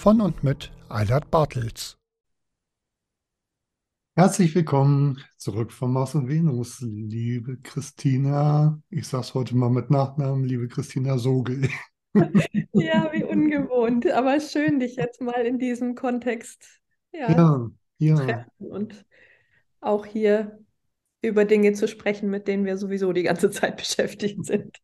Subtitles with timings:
[0.00, 1.98] Von und mit Eilert Bartels.
[4.16, 8.80] Herzlich willkommen zurück von Mars und Venus, liebe Christina.
[8.88, 11.68] Ich sag's heute mal mit Nachnamen, liebe Christina Sogel.
[12.72, 16.80] Ja, wie ungewohnt, aber schön, dich jetzt mal in diesem Kontext
[17.12, 19.04] ja, Ja, ja, treffen und
[19.80, 20.64] auch hier
[21.20, 24.78] über Dinge zu sprechen, mit denen wir sowieso die ganze Zeit beschäftigt sind.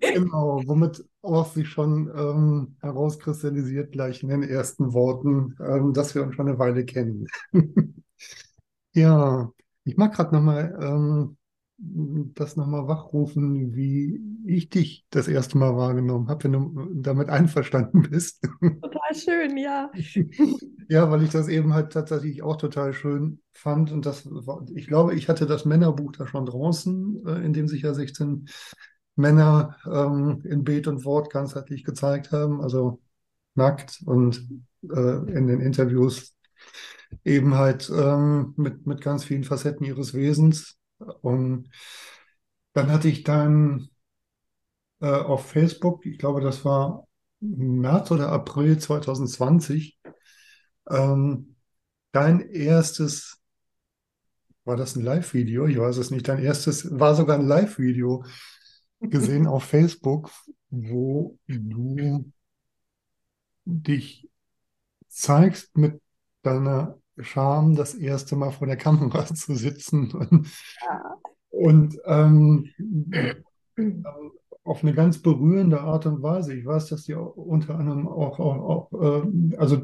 [0.00, 0.62] Genau.
[0.66, 6.34] Womit auch sich schon ähm, herauskristallisiert gleich in den ersten Worten, ähm, dass wir uns
[6.34, 7.26] schon eine Weile kennen.
[8.94, 9.52] Ja,
[9.84, 11.36] ich mag gerade nochmal ähm,
[11.78, 18.02] das nochmal wachrufen, wie ich dich das erste Mal wahrgenommen habe, wenn du damit einverstanden
[18.10, 18.42] bist.
[18.60, 19.90] Total schön, ja.
[20.90, 23.92] Ja, weil ich das eben halt tatsächlich auch total schön fand.
[23.92, 27.68] Und das war, ich glaube, ich hatte das Männerbuch da schon draußen, äh, in dem
[27.68, 28.48] sich ja 16
[29.18, 33.00] Männer ähm, in Bild und Wort ganzheitlich gezeigt haben, also
[33.54, 34.48] nackt und
[34.82, 36.36] äh, in den Interviews
[37.24, 40.78] eben halt ähm, mit, mit ganz vielen Facetten ihres Wesens.
[41.20, 41.68] Und
[42.72, 43.88] dann hatte ich dann
[45.00, 47.06] äh, auf Facebook, ich glaube, das war
[47.40, 49.98] März oder April 2020,
[50.90, 51.56] ähm,
[52.12, 53.40] dein erstes,
[54.64, 55.66] war das ein Live-Video?
[55.66, 58.24] Ich weiß es nicht, dein erstes, war sogar ein Live-Video
[59.00, 60.30] gesehen auf Facebook,
[60.70, 62.30] wo du
[63.64, 64.28] dich
[65.08, 66.00] zeigst mit
[66.42, 70.48] deiner Scham, das erste Mal vor der Kamera zu sitzen und,
[70.80, 71.16] Ja.
[71.50, 72.70] und ähm,
[74.64, 76.54] auf eine ganz berührende Art und Weise.
[76.54, 79.82] Ich weiß, dass die auch unter anderem auch, auch, auch äh, also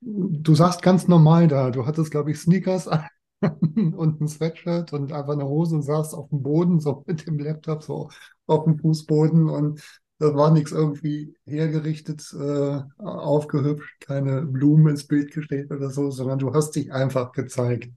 [0.00, 3.06] du sagst ganz normal da, du hattest, glaube ich, Sneakers an
[3.96, 7.38] und ein Sweatshirt und einfach eine Hose und saßt auf dem Boden, so mit dem
[7.38, 8.08] Laptop so
[8.46, 9.82] auf dem Fußboden und
[10.18, 16.38] da war nichts irgendwie hergerichtet, äh, aufgehübscht, keine Blumen ins Bild gestellt oder so, sondern
[16.38, 17.90] du hast dich einfach gezeigt.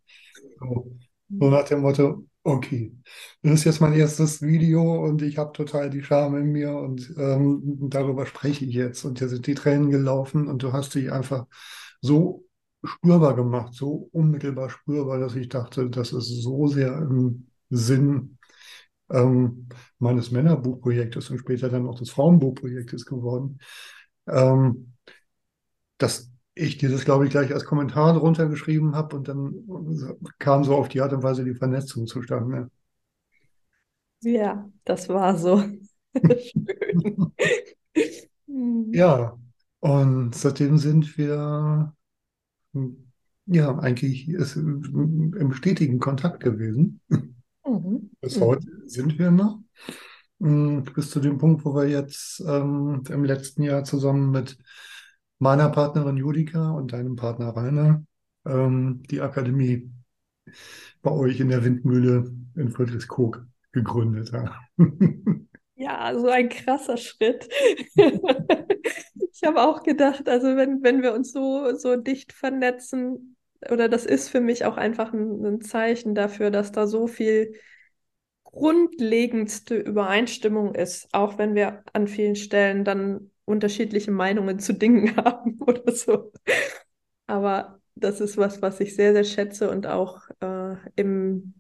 [0.60, 0.92] So,
[1.30, 2.96] so nach dem Motto, okay,
[3.42, 7.14] das ist jetzt mein erstes Video und ich habe total die Scham in mir und
[7.18, 9.06] ähm, darüber spreche ich jetzt.
[9.06, 11.46] Und dir sind die Tränen gelaufen und du hast dich einfach
[12.02, 12.45] so
[12.86, 18.38] spürbar gemacht, so unmittelbar spürbar, dass ich dachte, das ist so sehr im Sinn
[19.10, 19.68] ähm,
[20.00, 23.60] meines Männerbuchprojektes und später dann auch des Frauenbuchprojektes geworden,
[24.28, 24.94] ähm,
[25.98, 29.54] dass ich dieses, glaube ich, gleich als Kommentar drunter geschrieben habe und dann
[30.40, 32.70] kam so auf die Art und Weise die Vernetzung zustande.
[34.22, 35.64] Ja, das war so.
[36.16, 37.34] Schön.
[38.48, 38.94] Hm.
[38.94, 39.38] Ja,
[39.80, 41.95] und seitdem sind wir
[43.46, 47.02] ja eigentlich ist, im stetigen Kontakt gewesen.
[47.66, 48.12] Mhm.
[48.22, 48.42] Bis Mhm.
[48.42, 49.60] heute sind wir noch.
[50.40, 54.58] Mm, Bis zu dem Punkt, wo wir jetzt ähm, im letzten Jahr zusammen mit
[55.40, 58.06] meiner Partnerin Judika und deinem Partner Rainer
[58.46, 59.92] ähm, die Akademie
[61.02, 65.50] bei euch in der Windmühle in Friedrichskoog gegründet haben.
[65.76, 67.50] Ja, so ein krasser Schritt.
[69.36, 73.36] Ich habe auch gedacht, also wenn, wenn wir uns so, so dicht vernetzen,
[73.70, 77.54] oder das ist für mich auch einfach ein, ein Zeichen dafür, dass da so viel
[78.46, 85.60] grundlegendste Übereinstimmung ist, auch wenn wir an vielen Stellen dann unterschiedliche Meinungen zu Dingen haben
[85.62, 86.32] oder so.
[87.28, 91.56] Aber das ist was, was ich sehr, sehr schätze und auch äh, im,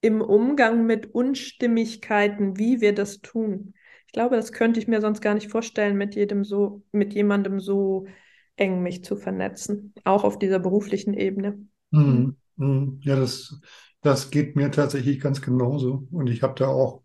[0.00, 3.74] im Umgang mit Unstimmigkeiten, wie wir das tun.
[4.14, 7.58] Ich glaube, das könnte ich mir sonst gar nicht vorstellen, mit jedem so, mit jemandem
[7.58, 8.06] so
[8.54, 11.66] eng mich zu vernetzen, auch auf dieser beruflichen Ebene.
[11.90, 12.36] Mhm.
[12.54, 13.00] Mhm.
[13.02, 13.60] Ja, das,
[14.02, 16.06] das geht mir tatsächlich ganz genauso.
[16.12, 17.02] Und ich habe da auch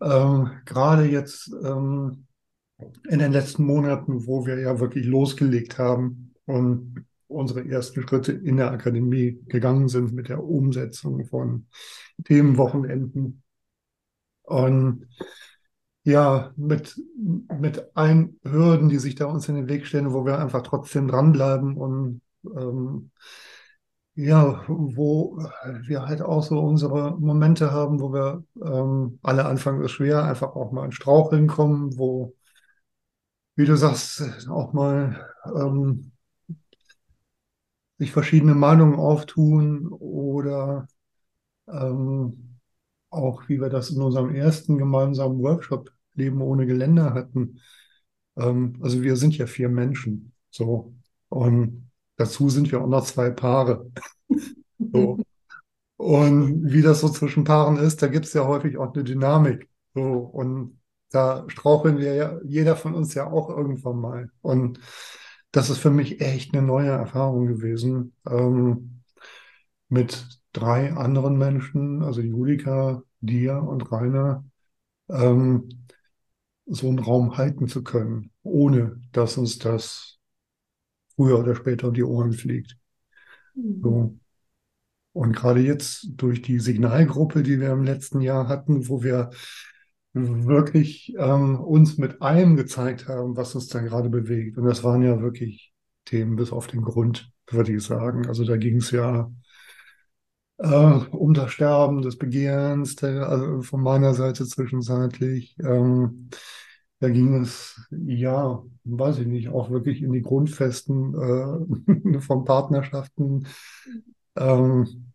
[0.00, 2.26] ähm, gerade jetzt ähm,
[3.10, 8.56] in den letzten Monaten, wo wir ja wirklich losgelegt haben und unsere ersten Schritte in
[8.56, 11.66] der Akademie gegangen sind mit der Umsetzung von
[12.24, 13.42] Themenwochenenden.
[14.48, 15.06] Und
[16.04, 20.38] ja, mit, mit allen Hürden, die sich da uns in den Weg stellen, wo wir
[20.38, 22.22] einfach trotzdem dranbleiben und
[22.56, 23.10] ähm,
[24.14, 25.36] ja, wo
[25.82, 30.56] wir halt auch so unsere Momente haben, wo wir ähm, alle Anfang ist schwer, einfach
[30.56, 32.34] auch mal in Straucheln kommen, wo,
[33.56, 36.12] wie du sagst, auch mal ähm,
[37.98, 40.88] sich verschiedene Meinungen auftun oder
[41.68, 42.47] ähm,
[43.10, 47.60] auch wie wir das in unserem ersten gemeinsamen Workshop Leben ohne Geländer hatten.
[48.36, 50.94] Ähm, also wir sind ja vier Menschen, so
[51.28, 51.88] und
[52.18, 53.90] Dazu sind wir auch noch zwei Paare.
[54.92, 55.18] So.
[55.96, 59.68] Und wie das so zwischen Paaren ist, da gibt es ja häufig auch eine Dynamik.
[59.92, 60.02] So.
[60.02, 60.80] Und
[61.10, 64.30] da straucheln wir ja, jeder von uns ja auch irgendwann mal.
[64.40, 64.78] Und
[65.50, 68.14] das ist für mich echt eine neue Erfahrung gewesen.
[68.30, 69.02] Ähm,
[69.88, 74.44] mit drei anderen Menschen, also Julika, dir und Rainer,
[75.08, 75.68] ähm,
[76.66, 80.18] so einen Raum halten zu können, ohne dass uns das
[81.14, 82.76] früher oder später um die Ohren fliegt.
[83.54, 83.80] Mhm.
[83.82, 84.18] So.
[85.12, 89.30] Und gerade jetzt durch die Signalgruppe, die wir im letzten Jahr hatten, wo wir
[90.12, 94.58] wirklich ähm, uns mit allem gezeigt haben, was uns da gerade bewegt.
[94.58, 95.72] Und das waren ja wirklich
[96.04, 98.26] Themen bis auf den Grund, würde ich sagen.
[98.26, 99.30] Also da ging es ja
[100.58, 105.56] äh, um das Sterben des Begehrens, also von meiner Seite zwischenzeitlich.
[105.60, 106.30] Ähm,
[107.00, 111.14] da ging es, ja, weiß ich nicht, auch wirklich in die Grundfesten
[112.16, 113.46] äh, von Partnerschaften.
[114.36, 115.12] Ähm,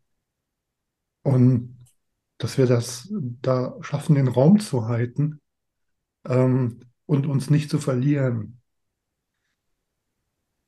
[1.24, 1.78] und
[2.38, 3.10] dass wir das
[3.42, 5.42] da schaffen, den Raum zu halten
[6.26, 8.62] ähm, und uns nicht zu verlieren.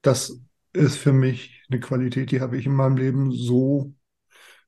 [0.02, 0.40] Das
[0.74, 3.94] ist für mich eine Qualität, die habe ich in meinem Leben so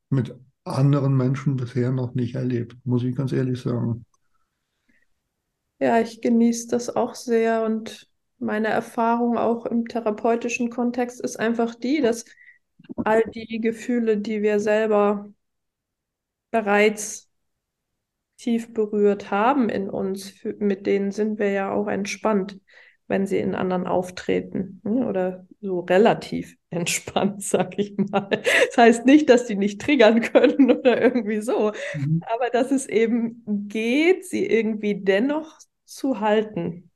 [0.10, 4.06] mit anderen Menschen bisher noch nicht erlebt, muss ich ganz ehrlich sagen.
[5.80, 8.10] Ja, ich genieße das auch sehr und
[8.40, 12.26] meine Erfahrung auch im therapeutischen Kontext ist einfach die, dass
[12.98, 15.32] all die Gefühle, die wir selber
[16.52, 17.30] bereits
[18.38, 22.60] tief berührt haben in uns, mit denen sind wir ja auch entspannt,
[23.08, 24.82] wenn sie in anderen auftreten.
[24.84, 25.08] Ne?
[25.08, 28.30] Oder so relativ entspannt, sag ich mal.
[28.30, 32.22] Das heißt nicht, dass die nicht triggern können oder irgendwie so, mhm.
[32.34, 36.92] aber dass es eben geht, sie irgendwie dennoch zu halten.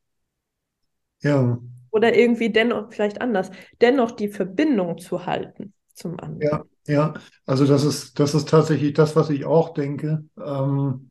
[1.21, 1.59] Ja.
[1.91, 6.41] Oder irgendwie dennoch, vielleicht anders, dennoch die Verbindung zu halten zum anderen.
[6.41, 7.13] Ja, ja.
[7.45, 10.23] Also das ist, das ist tatsächlich das, was ich auch denke.
[10.37, 11.10] Ähm,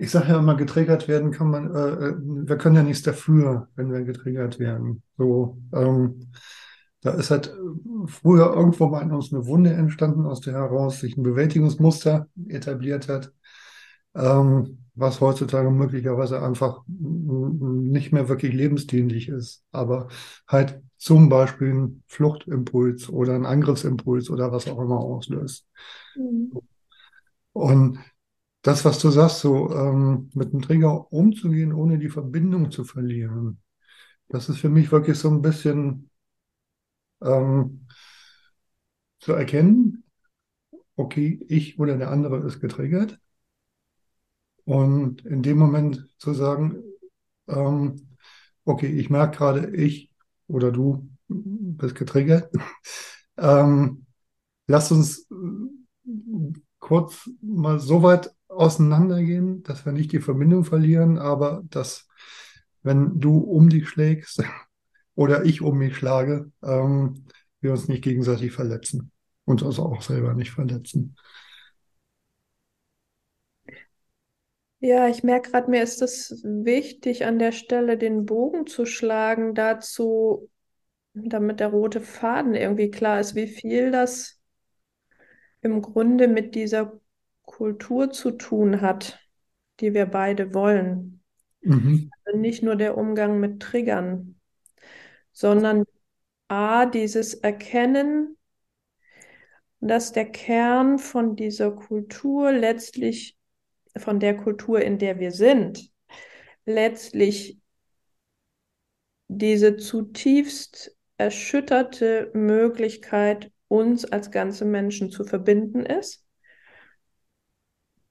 [0.00, 3.68] ich sage ja immer, getriggert werden kann man, äh, äh, wir können ja nichts dafür,
[3.76, 5.02] wenn wir getriggert werden.
[5.18, 6.32] So, ähm,
[7.02, 7.54] da ist halt
[8.06, 13.08] früher irgendwo mal in uns eine Wunde entstanden, aus der heraus sich ein Bewältigungsmuster etabliert
[13.08, 13.32] hat.
[14.14, 20.08] Ähm, was heutzutage möglicherweise einfach nicht mehr wirklich lebensdienlich ist, aber
[20.46, 25.66] halt zum Beispiel ein Fluchtimpuls oder ein Angriffsimpuls oder was auch immer auslöst.
[26.16, 26.52] Mhm.
[27.52, 27.98] Und
[28.62, 33.60] das, was du sagst, so ähm, mit dem Trigger umzugehen, ohne die Verbindung zu verlieren,
[34.28, 36.10] das ist für mich wirklich so ein bisschen
[37.22, 37.86] ähm,
[39.20, 40.04] zu erkennen,
[40.96, 43.20] okay, ich oder der andere ist getriggert
[44.64, 46.82] und in dem Moment zu sagen,
[47.48, 48.16] ähm,
[48.64, 50.10] okay, ich merke gerade, ich
[50.46, 52.52] oder du bist getriggert.
[53.38, 54.06] ähm,
[54.66, 61.62] lass uns äh, kurz mal so weit auseinandergehen, dass wir nicht die Verbindung verlieren, aber
[61.70, 62.08] dass,
[62.82, 64.42] wenn du um dich schlägst
[65.14, 67.26] oder ich um mich schlage, ähm,
[67.60, 69.12] wir uns nicht gegenseitig verletzen
[69.44, 71.16] und uns auch selber nicht verletzen.
[74.82, 79.54] Ja, ich merke gerade, mir ist es wichtig, an der Stelle den Bogen zu schlagen,
[79.54, 80.48] dazu,
[81.12, 84.40] damit der rote Faden irgendwie klar ist, wie viel das
[85.60, 86.98] im Grunde mit dieser
[87.50, 89.18] Kultur zu tun hat,
[89.80, 91.20] die wir beide wollen.
[91.62, 92.10] Mhm.
[92.24, 94.40] Also nicht nur der Umgang mit Triggern,
[95.32, 95.84] sondern
[96.46, 98.38] A, dieses Erkennen,
[99.80, 103.36] dass der Kern von dieser Kultur letztlich
[103.96, 105.90] von der Kultur, in der wir sind,
[106.64, 107.58] letztlich
[109.26, 116.24] diese zutiefst erschütterte Möglichkeit, uns als ganze Menschen zu verbinden ist.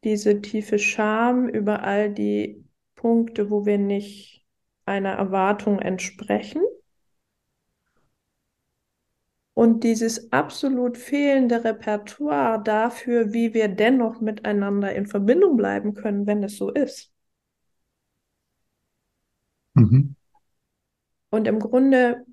[0.03, 2.65] Diese tiefe Scham über all die
[2.96, 4.46] Punkte, wo wir nicht
[4.86, 6.62] einer Erwartung entsprechen.
[9.53, 16.44] Und dieses absolut fehlende Repertoire dafür, wie wir dennoch miteinander in Verbindung bleiben können, wenn
[16.44, 17.12] es so ist.
[19.75, 20.15] Mhm.
[21.29, 22.25] Und im Grunde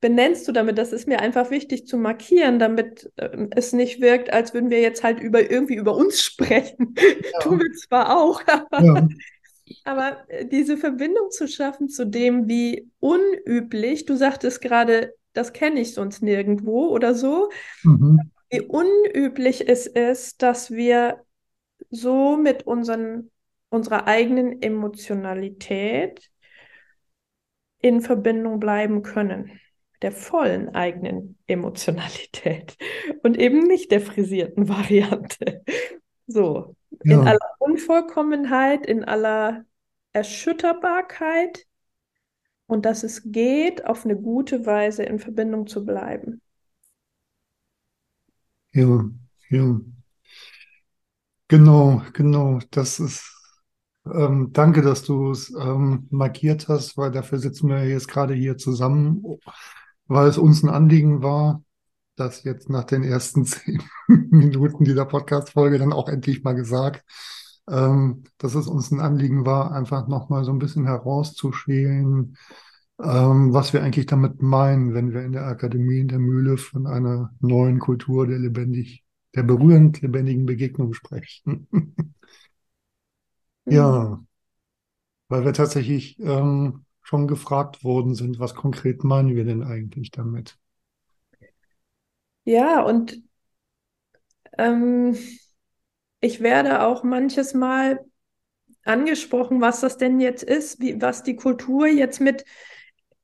[0.00, 4.32] benennst du damit, das ist mir einfach wichtig zu markieren, damit äh, es nicht wirkt,
[4.32, 6.94] als würden wir jetzt halt über irgendwie über uns sprechen.
[6.96, 7.38] Ja.
[7.40, 9.08] Tun wir zwar auch, aber, ja.
[9.84, 15.80] aber äh, diese Verbindung zu schaffen zu dem, wie unüblich, du sagtest gerade, das kenne
[15.80, 17.50] ich sonst nirgendwo oder so,
[17.82, 18.20] mhm.
[18.50, 21.24] wie unüblich es ist, dass wir
[21.90, 23.30] so mit unseren,
[23.68, 26.30] unserer eigenen Emotionalität
[27.84, 29.60] in Verbindung bleiben können.
[30.00, 32.78] Der vollen eigenen Emotionalität
[33.22, 35.62] und eben nicht der frisierten Variante.
[36.26, 37.20] So, ja.
[37.20, 39.66] in aller Unvollkommenheit, in aller
[40.14, 41.66] Erschütterbarkeit
[42.66, 46.40] und dass es geht, auf eine gute Weise in Verbindung zu bleiben.
[48.72, 49.04] Ja,
[49.50, 49.80] ja.
[51.48, 52.60] Genau, genau.
[52.70, 53.33] Das ist
[54.12, 58.58] ähm, danke, dass du es ähm, markiert hast, weil dafür sitzen wir jetzt gerade hier
[58.58, 59.24] zusammen,
[60.06, 61.62] weil es uns ein Anliegen war,
[62.16, 67.04] dass jetzt nach den ersten zehn Minuten dieser Podcast-Folge dann auch endlich mal gesagt,
[67.68, 72.36] ähm, dass es uns ein Anliegen war, einfach nochmal so ein bisschen herauszuschälen,
[73.02, 76.86] ähm, was wir eigentlich damit meinen, wenn wir in der Akademie in der Mühle von
[76.86, 79.02] einer neuen Kultur der lebendig,
[79.34, 81.68] der berührend lebendigen Begegnung sprechen.
[83.66, 84.22] Ja,
[85.28, 90.58] weil wir tatsächlich ähm, schon gefragt worden sind, was konkret meinen wir denn eigentlich damit?
[92.44, 93.22] Ja, und
[94.58, 95.16] ähm,
[96.20, 98.00] ich werde auch manches Mal
[98.84, 102.44] angesprochen, was das denn jetzt ist, wie, was die Kultur jetzt mit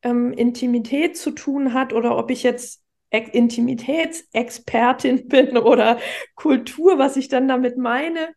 [0.02, 5.98] ähm, Intimität zu tun hat oder ob ich jetzt Intimitätsexpertin bin oder
[6.36, 8.34] Kultur, was ich dann damit meine.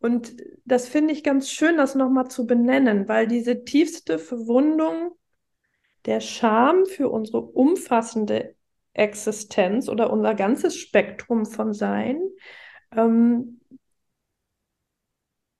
[0.00, 5.12] Und das finde ich ganz schön, das nochmal zu benennen, weil diese tiefste Verwundung
[6.06, 8.56] der Scham für unsere umfassende
[8.94, 12.20] Existenz oder unser ganzes Spektrum von Sein
[12.96, 13.60] ähm,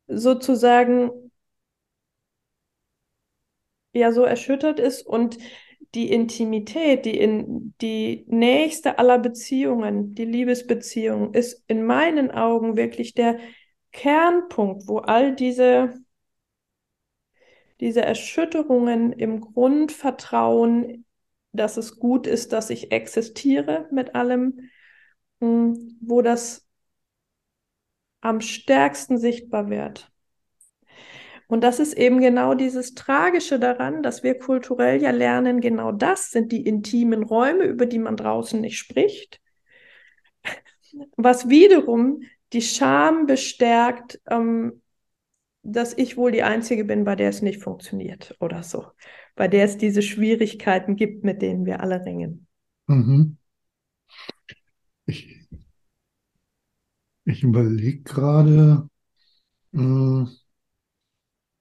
[0.08, 1.10] sozusagen
[3.92, 5.38] ja so erschüttert ist und
[5.94, 13.14] die Intimität, die, in, die nächste aller Beziehungen, die Liebesbeziehung, ist in meinen Augen wirklich
[13.14, 13.38] der
[13.92, 15.94] Kernpunkt, wo all diese,
[17.80, 21.04] diese Erschütterungen im Grundvertrauen,
[21.52, 24.70] dass es gut ist, dass ich existiere mit allem,
[25.40, 26.66] hm, wo das
[28.20, 30.10] am stärksten sichtbar wird.
[31.50, 36.30] Und das ist eben genau dieses Tragische daran, dass wir kulturell ja lernen, genau das
[36.30, 39.40] sind die intimen Räume, über die man draußen nicht spricht.
[41.16, 44.82] Was wiederum die Scham bestärkt, ähm,
[45.62, 48.86] dass ich wohl die Einzige bin, bei der es nicht funktioniert oder so.
[49.36, 52.46] Bei der es diese Schwierigkeiten gibt, mit denen wir alle ringen.
[52.88, 53.36] Mhm.
[55.06, 55.48] Ich,
[57.24, 58.88] ich überlege gerade,
[59.72, 60.30] hm,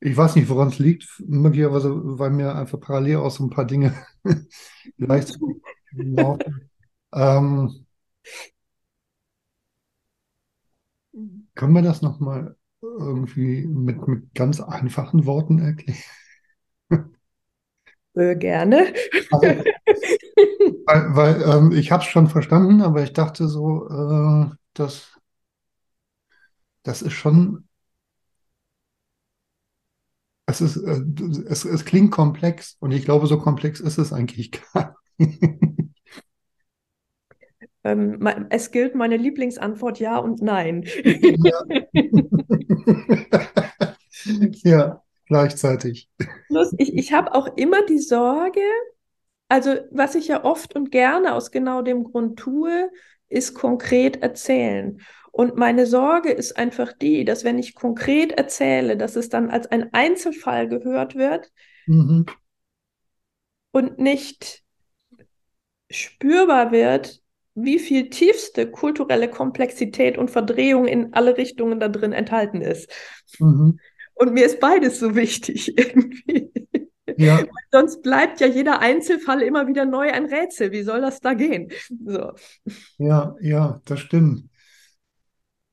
[0.02, 3.66] ich weiß nicht, woran es liegt, möglicherweise, weil mir einfach parallel auch so ein paar
[3.66, 3.94] Dinge
[4.98, 5.38] leicht
[5.92, 6.70] laufen.
[7.14, 7.86] Ähm,
[11.60, 16.00] Können wir das nochmal irgendwie mit, mit ganz einfachen Worten erklären?
[18.16, 18.94] Äh, gerne.
[19.32, 19.64] Also,
[20.86, 25.20] weil, weil ähm, ich habe es schon verstanden, aber ich dachte so, äh, dass
[26.84, 27.68] das ist schon,
[30.46, 31.02] es ist, äh,
[31.48, 35.40] es, es klingt komplex und ich glaube, so komplex ist es eigentlich gar nicht.
[37.84, 40.86] Ähm, es gilt meine Lieblingsantwort ja und nein.
[41.44, 41.62] Ja,
[44.64, 46.10] ja gleichzeitig.
[46.78, 48.62] ich, ich habe auch immer die Sorge,
[49.48, 52.92] also was ich ja oft und gerne aus genau dem Grund tue,
[53.30, 55.00] ist konkret erzählen.
[55.32, 59.68] Und meine Sorge ist einfach die, dass wenn ich konkret erzähle, dass es dann als
[59.68, 61.52] ein Einzelfall gehört wird
[61.86, 62.26] mhm.
[63.72, 64.64] und nicht
[65.90, 67.22] spürbar wird,
[67.64, 72.92] wie viel tiefste kulturelle Komplexität und Verdrehung in alle Richtungen da drin enthalten ist.
[73.40, 73.80] Mhm.
[74.16, 76.52] Und mir ist beides so wichtig irgendwie.
[77.18, 77.44] Ja.
[77.72, 80.72] Sonst bleibt ja jeder Einzelfall immer wieder neu ein Rätsel.
[80.72, 81.70] Wie soll das da gehen?
[82.06, 82.34] So.
[82.98, 84.50] Ja, ja, das stimmt.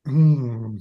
[0.06, 0.80] Hm.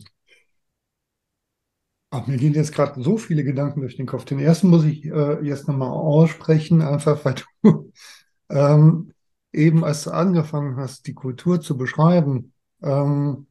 [2.12, 4.26] Ach, mir gehen jetzt gerade so viele Gedanken durch den Kopf.
[4.26, 7.92] Den ersten muss ich äh, jetzt nochmal aussprechen, einfach weil du
[8.50, 9.12] ähm,
[9.56, 13.48] eben, als du angefangen hast, die Kultur zu beschreiben, ähm,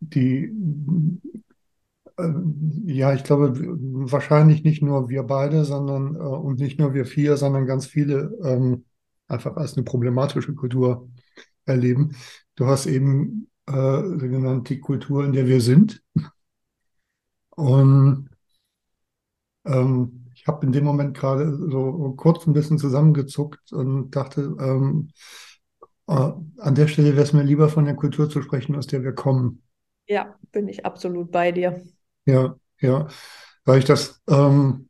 [0.00, 0.52] die,
[2.18, 2.32] äh,
[2.86, 3.54] ja, ich glaube,
[4.10, 8.36] wahrscheinlich nicht nur wir beide, sondern äh, und nicht nur wir vier, sondern ganz viele
[8.42, 8.84] ähm,
[9.28, 11.08] einfach als eine problematische Kultur
[11.64, 12.16] erleben.
[12.54, 16.02] Du hast eben äh, genannt die Kultur, in der wir sind.
[17.50, 18.28] Und
[19.64, 25.10] ähm, habe in dem Moment gerade so kurz ein bisschen zusammengezuckt und dachte, ähm,
[26.08, 29.02] äh, an der Stelle wäre es mir lieber von der Kultur zu sprechen, aus der
[29.02, 29.62] wir kommen.
[30.08, 31.82] Ja, bin ich absolut bei dir.
[32.26, 33.08] Ja, ja,
[33.64, 34.88] weil ich das ähm,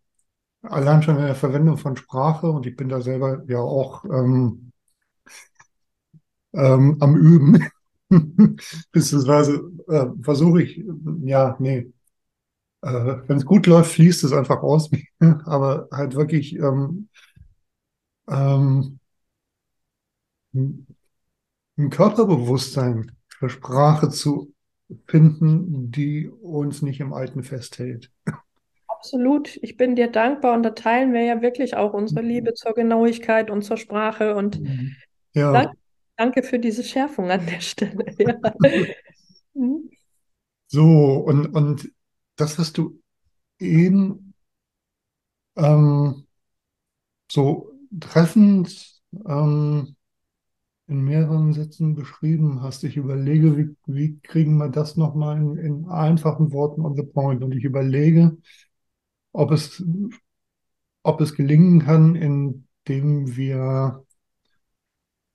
[0.62, 4.72] allein schon in der Verwendung von Sprache und ich bin da selber ja auch ähm,
[6.54, 7.66] ähm, am Üben,
[8.92, 10.84] beziehungsweise äh, versuche ich,
[11.22, 11.92] ja, nee,
[12.82, 14.90] äh, wenn es gut läuft, fließt es einfach aus,
[15.44, 17.08] aber halt wirklich ähm,
[18.28, 18.98] ähm,
[20.54, 24.52] ein Körperbewusstsein für Sprache zu
[25.06, 28.10] finden, die uns nicht im Alten festhält.
[28.88, 29.56] Absolut.
[29.62, 33.50] Ich bin dir dankbar und da teilen wir ja wirklich auch unsere Liebe zur Genauigkeit
[33.50, 34.60] und zur Sprache und
[35.34, 35.76] Ja, danke,
[36.16, 38.04] danke für diese Schärfung an der Stelle.
[38.18, 38.36] Ja.
[39.58, 39.88] Mhm.
[40.66, 41.90] so, und, und
[42.36, 43.00] das, was du
[43.58, 44.34] eben
[45.56, 46.26] ähm,
[47.30, 49.96] so treffend ähm,
[50.88, 55.88] in mehreren Sätzen beschrieben hast, ich überlege, wie, wie kriegen wir das nochmal in, in
[55.88, 57.42] einfachen Worten on the point?
[57.42, 58.36] Und ich überlege,
[59.32, 59.82] ob es,
[61.02, 64.04] ob es gelingen kann, indem wir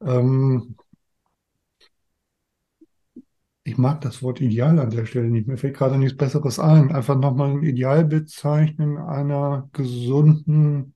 [0.01, 0.75] ähm,
[3.63, 5.47] ich mag das Wort Ideal an der Stelle nicht.
[5.47, 6.91] Mir fällt gerade nichts Besseres ein.
[6.91, 10.95] Einfach nochmal ein Idealbild zeichnen einer gesunden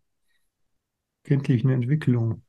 [1.24, 2.44] kindlichen Entwicklung.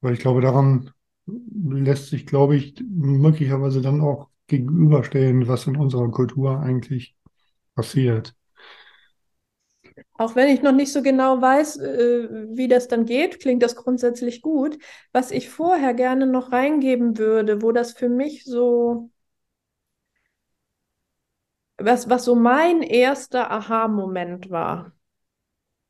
[0.00, 0.90] Weil ich glaube, daran
[1.26, 7.16] lässt sich, glaube ich, möglicherweise dann auch gegenüberstellen, was in unserer Kultur eigentlich
[7.74, 8.34] passiert.
[10.16, 13.74] Auch wenn ich noch nicht so genau weiß, äh, wie das dann geht, klingt das
[13.76, 14.78] grundsätzlich gut.
[15.12, 19.10] Was ich vorher gerne noch reingeben würde, wo das für mich so,
[21.78, 24.92] was, was so mein erster Aha-Moment war,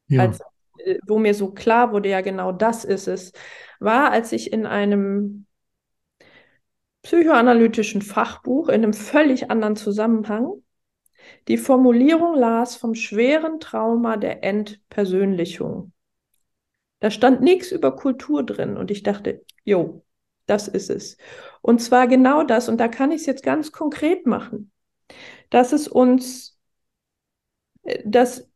[0.08, 0.40] Ja, als,
[0.78, 3.32] äh, wo mir so klar wurde, ja genau das ist es,
[3.80, 5.46] war, als ich in einem
[7.02, 10.63] psychoanalytischen Fachbuch in einem völlig anderen Zusammenhang
[11.48, 15.92] die Formulierung las vom schweren Trauma der Entpersönlichung.
[17.00, 20.04] Da stand nichts über Kultur drin und ich dachte, jo,
[20.46, 21.16] das ist es.
[21.62, 24.70] Und zwar genau das, und da kann ich es jetzt ganz konkret machen,
[25.50, 26.58] dass es uns,
[27.82, 28.50] äh, dass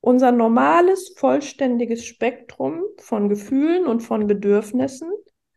[0.00, 5.10] unser normales, vollständiges Spektrum von Gefühlen und von Bedürfnissen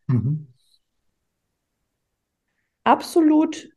[0.06, 0.48] mhm.
[2.82, 3.73] absolut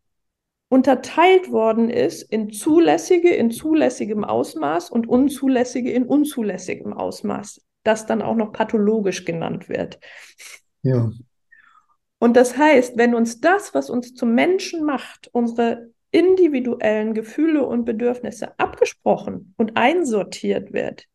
[0.70, 8.22] unterteilt worden ist in zulässige in zulässigem Ausmaß und unzulässige in unzulässigem Ausmaß, das dann
[8.22, 10.00] auch noch pathologisch genannt wird.
[10.84, 11.10] Ja,
[12.20, 17.86] Und das heißt, wenn uns das, was uns zum Menschen macht, unsere individuellen Gefühle und
[17.86, 21.06] Bedürfnisse abgesprochen und einsortiert wird,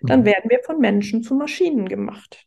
[0.00, 0.26] dann mhm.
[0.26, 2.46] werden wir von Menschen zu Maschinen gemacht.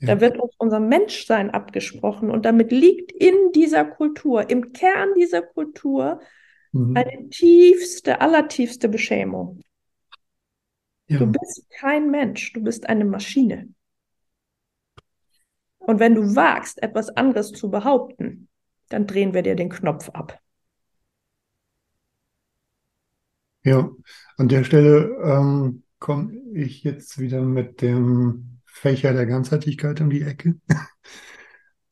[0.00, 5.42] Da wird uns unser Menschsein abgesprochen und damit liegt in dieser Kultur, im Kern dieser
[5.42, 6.20] Kultur,
[6.72, 6.96] mhm.
[6.96, 9.62] eine tiefste, allertiefste Beschämung.
[11.08, 13.68] Du Ja, bist kein Mensch, du bist eine Maschine.
[15.78, 18.48] Und wenn du wagst, etwas anderes zu behaupten,
[18.90, 20.40] dann drehen wir dir den Knopf ab.
[23.64, 23.90] ja.
[24.36, 30.22] An der Stelle ähm, komme ich jetzt wieder mit dem Fächer der Ganzheitlichkeit um die
[30.22, 30.56] Ecke.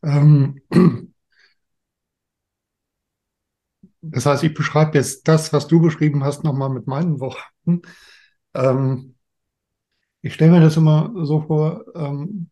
[0.03, 0.61] Ähm,
[4.03, 7.83] das heißt, ich beschreibe jetzt das, was du beschrieben hast, nochmal mit meinen Worten.
[8.55, 9.17] Ähm,
[10.23, 12.51] ich stelle mir das immer so vor, ähm,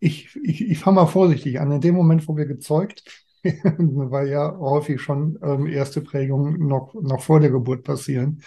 [0.00, 1.70] ich, ich, ich fange mal vorsichtig an.
[1.72, 3.04] In dem Moment, wo wir gezeugt,
[3.44, 8.42] weil ja häufig schon ähm, erste Prägungen noch, noch vor der Geburt passieren.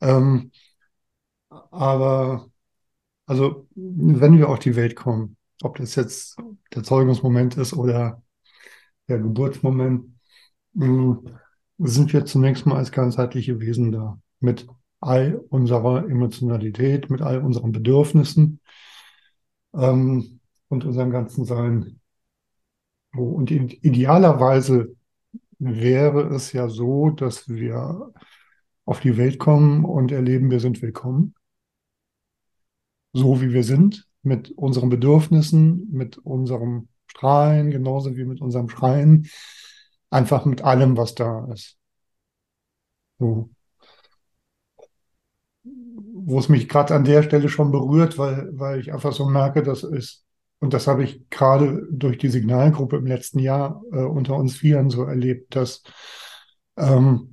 [0.00, 0.52] Ähm,
[1.50, 2.50] aber
[3.26, 6.36] also, wenn wir auf die Welt kommen, ob das jetzt
[6.74, 8.22] der Zeugungsmoment ist oder
[9.08, 10.12] der Geburtsmoment,
[10.72, 11.20] mh,
[11.78, 14.20] sind wir zunächst mal als ganzheitliche Wesen da.
[14.40, 14.66] Mit
[15.00, 18.60] all unserer Emotionalität, mit all unseren Bedürfnissen
[19.74, 22.00] ähm, und unserem ganzen Sein.
[23.12, 24.94] Und idealerweise
[25.58, 28.12] wäre es ja so, dass wir
[28.84, 31.34] auf die Welt kommen und erleben, wir sind willkommen.
[33.12, 39.28] So wie wir sind, mit unseren Bedürfnissen, mit unserem Strahlen, genauso wie mit unserem Schreien.
[40.10, 41.76] Einfach mit allem, was da ist.
[43.18, 43.50] So.
[45.62, 49.62] Wo es mich gerade an der Stelle schon berührt, weil, weil ich einfach so merke,
[49.62, 50.24] das ist,
[50.58, 54.90] und das habe ich gerade durch die Signalgruppe im letzten Jahr äh, unter uns Vieren
[54.90, 55.82] so erlebt, dass,
[56.76, 57.29] ähm,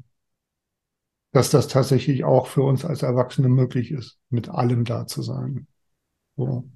[1.37, 5.67] dass das tatsächlich auch für uns als Erwachsene möglich ist, mit allem da zu sein.
[6.35, 6.69] So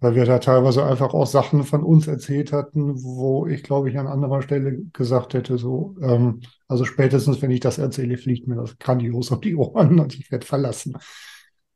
[0.00, 3.98] weil wir da teilweise einfach auch Sachen von uns erzählt hatten, wo ich, glaube ich,
[3.98, 8.56] an anderer Stelle gesagt hätte, so, ähm, also spätestens, wenn ich das erzähle, fliegt mir
[8.56, 10.96] das grandios auf die Ohren und ich werde verlassen.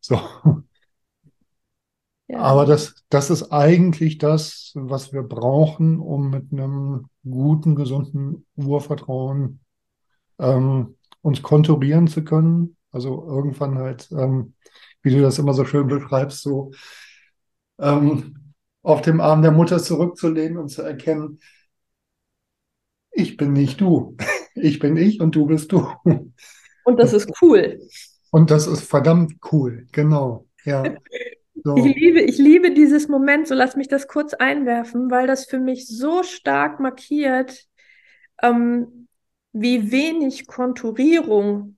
[0.01, 0.21] So.
[2.29, 2.39] Ja.
[2.39, 9.61] Aber das, das ist eigentlich das, was wir brauchen, um mit einem guten, gesunden Urvertrauen
[10.39, 12.77] ähm, uns konturieren zu können.
[12.93, 14.55] Also irgendwann halt, ähm,
[15.03, 16.73] wie du das immer so schön beschreibst, so
[17.79, 21.41] ähm, auf dem Arm der Mutter zurückzulehnen und zu erkennen,
[23.13, 24.17] ich bin nicht du.
[24.57, 25.87] Ich bin ich und du bist du.
[26.05, 27.79] Und das ist cool.
[28.33, 30.49] Und das ist verdammt cool, genau.
[30.65, 30.83] Ja.
[31.63, 31.77] So.
[31.77, 35.59] Ich, liebe, ich liebe dieses Moment, so lass mich das kurz einwerfen, weil das für
[35.59, 37.67] mich so stark markiert,
[38.43, 39.00] ähm,
[39.53, 41.77] wie wenig Konturierung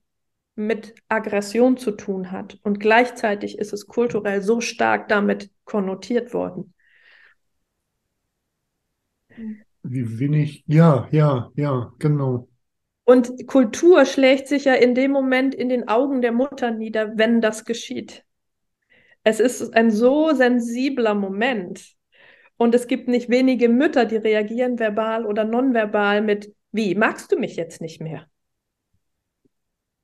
[0.55, 2.59] mit Aggression zu tun hat.
[2.63, 6.73] Und gleichzeitig ist es kulturell so stark damit konnotiert worden.
[9.81, 12.47] Wie wenig, ja, ja, ja, genau.
[13.05, 17.41] Und Kultur schlägt sich ja in dem Moment in den Augen der Mutter nieder, wenn
[17.41, 18.23] das geschieht.
[19.23, 21.95] Es ist ein so sensibler Moment.
[22.55, 27.39] Und es gibt nicht wenige Mütter, die reagieren verbal oder nonverbal mit, wie, magst du
[27.39, 28.27] mich jetzt nicht mehr?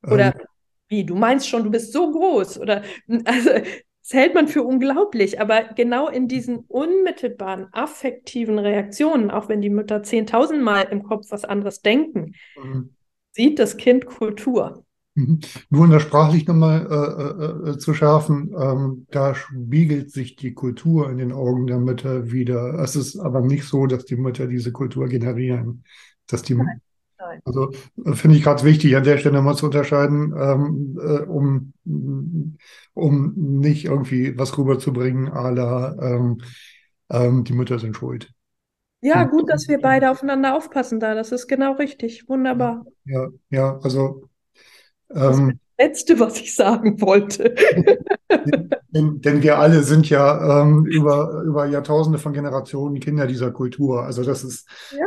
[0.02, 0.46] Oder ähm,
[0.88, 2.58] wie, du meinst schon, du bist so groß?
[2.58, 2.82] Oder
[3.24, 9.60] also das hält man für unglaublich, aber genau in diesen unmittelbaren affektiven Reaktionen, auch wenn
[9.60, 12.94] die Mütter zehntausendmal im Kopf was anderes denken, mhm.
[13.32, 14.84] sieht das Kind Kultur.
[15.14, 15.40] Mhm.
[15.68, 20.54] Nur um das sprachlich nochmal äh, äh, äh, zu schärfen, ähm, da spiegelt sich die
[20.54, 22.78] Kultur in den Augen der Mütter wieder.
[22.80, 25.84] Es ist aber nicht so, dass die Mütter diese Kultur generieren,
[26.32, 26.58] dass die.
[27.44, 27.70] Also
[28.04, 31.74] äh, finde ich gerade wichtig, an der Stelle mal zu unterscheiden, ähm, äh, um,
[32.94, 36.40] um nicht irgendwie was rüberzubringen, à la ähm,
[37.10, 38.32] ähm, die Mütter sind schuld.
[39.02, 41.14] Ja, gut, dass wir beide aufeinander aufpassen da.
[41.14, 42.28] Das ist genau richtig.
[42.28, 42.84] Wunderbar.
[43.04, 44.28] Ja, ja, also.
[45.08, 47.54] das ähm, Letzte, was ich sagen wollte.
[48.90, 54.02] denn, denn, wir alle sind ja ähm, über, über Jahrtausende von Generationen Kinder dieser Kultur.
[54.02, 55.06] Also das ist ja.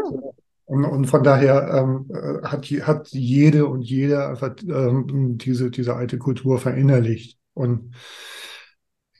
[0.73, 5.95] Und, und von daher ähm, äh, hat, hat jede und jeder einfach ähm, diese, diese
[5.95, 7.37] alte Kultur verinnerlicht.
[7.53, 7.93] Und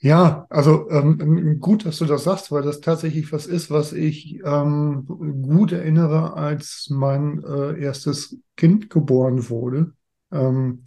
[0.00, 4.40] ja, also ähm, gut, dass du das sagst, weil das tatsächlich was ist, was ich
[4.44, 9.92] ähm, gut erinnere, als mein äh, erstes Kind geboren wurde.
[10.32, 10.82] Ähm,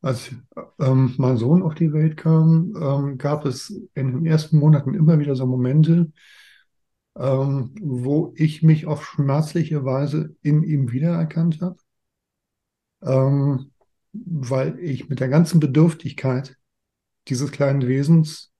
[0.00, 0.30] als
[0.78, 5.18] ähm, mein Sohn auf die Welt kam, ähm, gab es in den ersten Monaten immer
[5.18, 6.12] wieder so Momente,
[7.16, 11.76] ähm, wo ich mich auf schmerzliche Weise in ihm wiedererkannt habe,
[13.02, 13.72] ähm,
[14.12, 16.56] weil ich mit der ganzen Bedürftigkeit
[17.28, 18.52] dieses kleinen Wesens,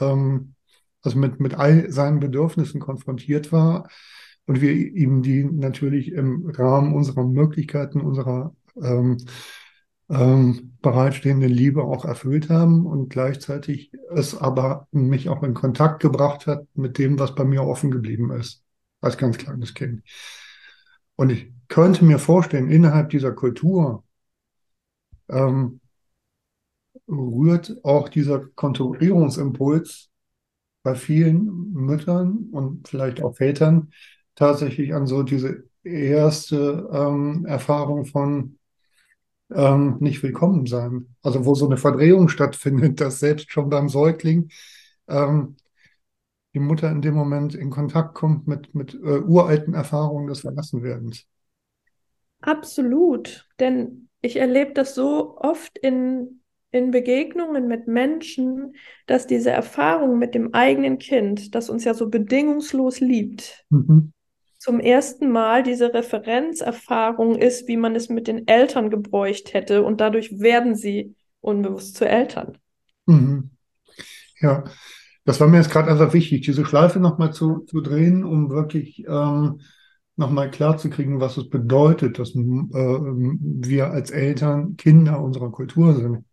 [0.00, 0.54] ähm,
[1.02, 3.88] also mit, mit all seinen Bedürfnissen konfrontiert war
[4.46, 9.18] und wir ihm die natürlich im Rahmen unserer Möglichkeiten, unserer ähm,
[10.10, 16.46] ähm, bereitstehende Liebe auch erfüllt haben und gleichzeitig es aber mich auch in Kontakt gebracht
[16.46, 18.62] hat mit dem, was bei mir offen geblieben ist,
[19.00, 20.02] als ganz kleines Kind.
[21.16, 24.04] Und ich könnte mir vorstellen, innerhalb dieser Kultur
[25.28, 25.80] ähm,
[27.08, 30.10] rührt auch dieser Konturierungsimpuls
[30.82, 33.92] bei vielen Müttern und vielleicht auch Vätern
[34.34, 38.57] tatsächlich an so diese erste ähm, Erfahrung von
[39.54, 41.14] ähm, nicht willkommen sein.
[41.22, 44.50] Also wo so eine Verdrehung stattfindet, dass selbst schon beim Säugling
[45.08, 45.56] ähm,
[46.54, 51.26] die Mutter in dem Moment in Kontakt kommt mit, mit äh, uralten Erfahrungen des Verlassenwerdens.
[52.40, 58.74] Absolut, denn ich erlebe das so oft in, in Begegnungen mit Menschen,
[59.06, 64.12] dass diese Erfahrung mit dem eigenen Kind, das uns ja so bedingungslos liebt, mhm
[64.68, 70.02] zum ersten Mal diese Referenzerfahrung ist, wie man es mit den Eltern gebräucht hätte und
[70.02, 72.58] dadurch werden sie unbewusst zu Eltern.
[73.06, 73.48] Mhm.
[74.40, 74.64] Ja,
[75.24, 79.06] das war mir jetzt gerade einfach wichtig, diese Schleife nochmal zu, zu drehen, um wirklich
[79.08, 79.62] ähm,
[80.16, 85.94] nochmal klar zu kriegen, was es bedeutet, dass äh, wir als Eltern Kinder unserer Kultur
[85.94, 86.26] sind.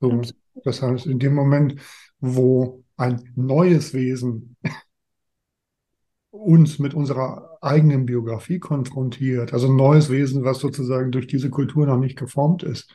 [0.00, 0.22] So,
[0.64, 1.74] das heißt, in dem Moment,
[2.18, 4.56] wo ein neues Wesen
[6.44, 11.86] uns mit unserer eigenen Biografie konfrontiert, also ein neues Wesen, was sozusagen durch diese Kultur
[11.86, 12.94] noch nicht geformt ist,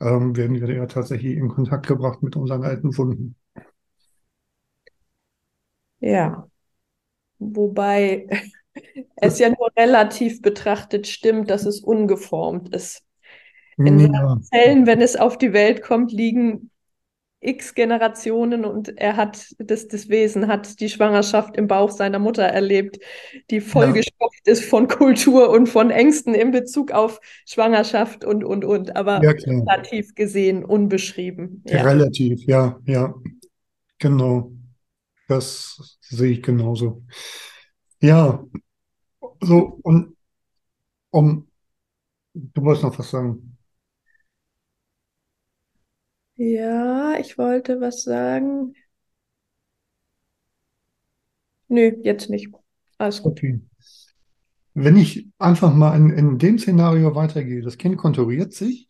[0.00, 3.36] ähm, werden wir ja tatsächlich in Kontakt gebracht mit unseren alten Wunden.
[6.00, 6.48] Ja,
[7.38, 8.26] wobei
[9.16, 13.02] es ja nur relativ betrachtet stimmt, dass es ungeformt ist.
[13.76, 14.38] In ja.
[14.42, 16.70] Zellen, wenn es auf die Welt kommt, liegen
[17.40, 22.42] x Generationen und er hat das, das Wesen hat die Schwangerschaft im Bauch seiner Mutter
[22.42, 22.98] erlebt,
[23.50, 24.52] die vollgestopft ja.
[24.52, 29.30] ist von Kultur und von Ängsten in Bezug auf Schwangerschaft und und und, aber ja,
[29.30, 31.64] relativ gesehen unbeschrieben.
[31.66, 31.82] Ja.
[31.82, 33.14] Relativ, ja, ja,
[33.98, 34.52] genau.
[35.26, 37.04] Das sehe ich genauso.
[38.02, 38.44] Ja,
[39.40, 40.16] so und
[41.10, 41.48] um,
[42.34, 43.49] du wolltest noch was sagen.
[46.40, 48.74] Ja, ich wollte was sagen.
[51.68, 52.48] Nö, jetzt nicht.
[52.98, 53.32] Alles gut.
[53.32, 53.60] Okay.
[54.74, 58.88] Wenn ich einfach mal in, in dem Szenario weitergehe, das Kind konturiert sich,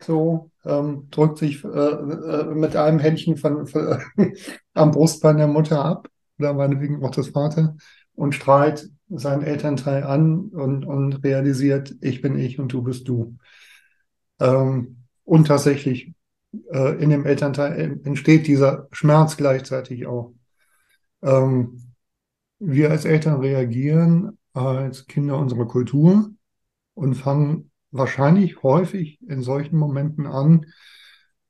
[0.00, 3.98] so ähm, drückt sich äh, äh, mit einem Händchen von, von
[4.74, 7.70] am Brustbein der Mutter ab, oder meinetwegen auch des Vaters,
[8.14, 13.36] und strahlt seinen Elternteil an und, und realisiert, ich bin ich und du bist du.
[14.40, 16.12] Ähm, und tatsächlich
[16.70, 20.32] äh, in dem Elternteil entsteht dieser Schmerz gleichzeitig auch.
[21.22, 21.94] Ähm,
[22.58, 26.30] wir als Eltern reagieren als Kinder unserer Kultur
[26.94, 30.66] und fangen wahrscheinlich häufig in solchen Momenten an,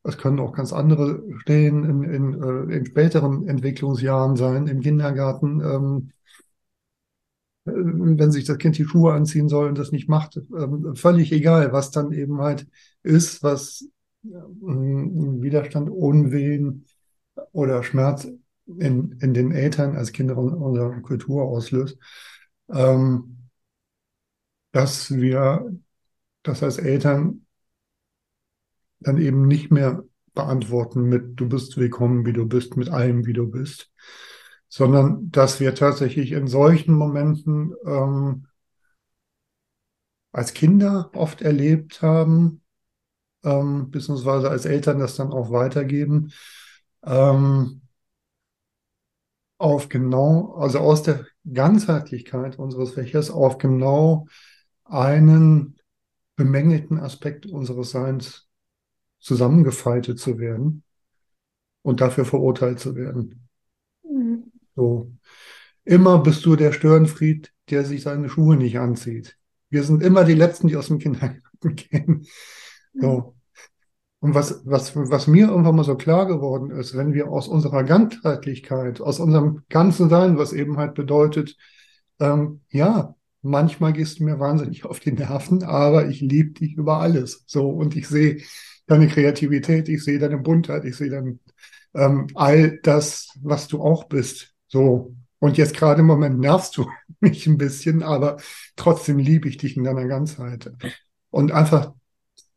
[0.05, 5.61] es können auch ganz andere Stellen in, in, äh, in späteren Entwicklungsjahren sein, im Kindergarten,
[5.61, 6.11] ähm,
[7.65, 11.33] äh, wenn sich das Kind die Schuhe anziehen soll und das nicht macht, ähm, völlig
[11.33, 12.67] egal, was dann eben halt
[13.03, 13.89] ist, was
[14.25, 16.87] Widerstand, Unwillen
[17.53, 18.27] oder Schmerz
[18.67, 21.99] in, in den Eltern als Kinder unserer Kultur auslöst,
[22.73, 23.49] ähm,
[24.73, 25.71] dass wir
[26.43, 27.47] das als Eltern
[29.01, 33.33] dann eben nicht mehr beantworten mit du bist willkommen, wie du bist, mit allem, wie
[33.33, 33.93] du bist,
[34.69, 38.47] sondern dass wir tatsächlich in solchen Momenten ähm,
[40.33, 42.64] als Kinder oft erlebt haben,
[43.45, 46.33] ähm, beziehungsweise als Eltern das dann auch weitergeben,
[47.05, 47.83] ähm,
[49.59, 54.27] auf genau, also aus der Ganzheitlichkeit unseres Fächers auf genau
[54.85, 55.77] einen
[56.37, 58.49] bemängelten Aspekt unseres Seins
[59.21, 60.83] zusammengefaltet zu werden
[61.83, 63.49] und dafür verurteilt zu werden.
[64.03, 64.51] Mhm.
[64.75, 65.13] So.
[65.85, 69.37] Immer bist du der Störenfried, der sich seine Schuhe nicht anzieht.
[69.71, 71.43] Wir sind immer die Letzten, die aus dem Kindergarten
[71.75, 72.27] gehen.
[72.95, 73.34] So.
[74.25, 77.85] Und was, was, was mir irgendwann mal so klar geworden ist, wenn wir aus unserer
[77.85, 81.59] Ganzheitlichkeit, aus unserem ganzen Sein, was eben halt bedeutet,
[82.21, 87.01] ähm, ja, manchmal gehst du mir wahnsinnig auf die Nerven, aber ich liebe dich über
[87.01, 87.45] alles.
[87.47, 88.41] So, und ich sehe
[88.87, 91.41] deine Kreativität, ich sehe deine Buntheit, ich sehe dann
[91.93, 94.55] ähm, all das, was du auch bist.
[94.69, 95.15] So.
[95.39, 96.87] Und jetzt gerade im Moment nervst du
[97.21, 98.39] mich ein bisschen, aber
[98.75, 100.73] trotzdem liebe ich dich in deiner Ganzheit.
[101.29, 101.93] Und einfach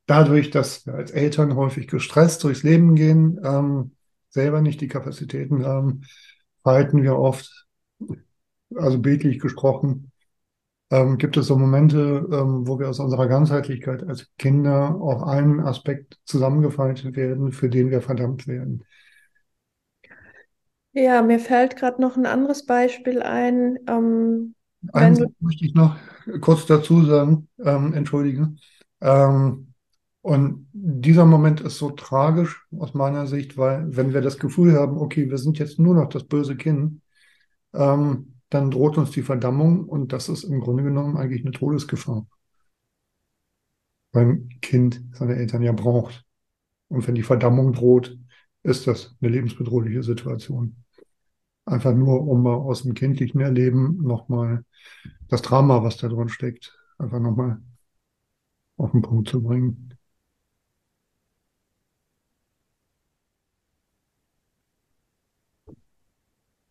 [0.07, 3.91] dadurch, dass wir als Eltern häufig gestresst durchs Leben gehen, ähm,
[4.29, 6.01] selber nicht die Kapazitäten haben,
[6.63, 7.67] verhalten wir oft,
[8.75, 10.11] also bildlich gesprochen,
[10.89, 15.59] ähm, gibt es so Momente, ähm, wo wir aus unserer Ganzheitlichkeit als Kinder auf einen
[15.59, 18.83] Aspekt zusammengefaltet werden, für den wir verdammt werden.
[20.93, 23.77] Ja, mir fällt gerade noch ein anderes Beispiel ein.
[23.87, 24.55] Ähm,
[24.93, 25.97] Eins möchte ich noch
[26.39, 28.55] kurz dazu sagen, ähm, entschuldige.
[29.01, 29.66] Ähm,
[30.27, 34.97] und dieser Moment ist so tragisch aus meiner Sicht, weil wenn wir das Gefühl haben,
[34.97, 37.01] okay, wir sind jetzt nur noch das böse Kind,
[37.73, 42.27] ähm, dann droht uns die Verdammung und das ist im Grunde genommen eigentlich eine Todesgefahr.
[44.11, 46.25] Ein Kind seine Eltern ja braucht.
[46.89, 48.17] Und wenn die Verdammung droht,
[48.63, 50.83] ist das eine lebensbedrohliche Situation.
[51.63, 54.65] Einfach nur, um mal aus dem kindlichen Erleben nochmal
[55.29, 57.61] das Drama, was da drin steckt, einfach nochmal
[58.75, 59.96] auf den Punkt zu bringen.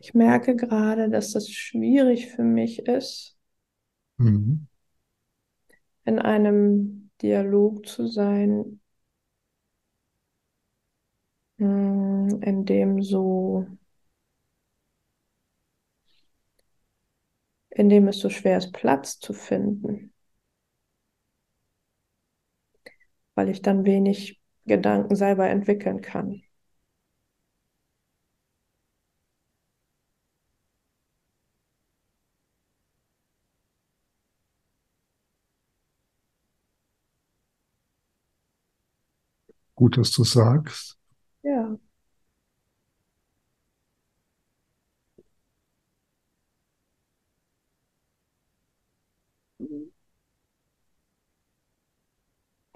[0.07, 3.37] Ich merke gerade, dass das schwierig für mich ist,
[4.19, 4.69] mhm.
[6.05, 8.81] in einem Dialog zu sein,
[11.59, 13.67] hm, in dem so
[17.71, 20.15] in dem es so schwer ist, Platz zu finden,
[23.35, 26.46] weil ich dann wenig Gedanken selber entwickeln kann.
[39.77, 40.99] Gut, dass du sagst.
[41.43, 41.79] Ja.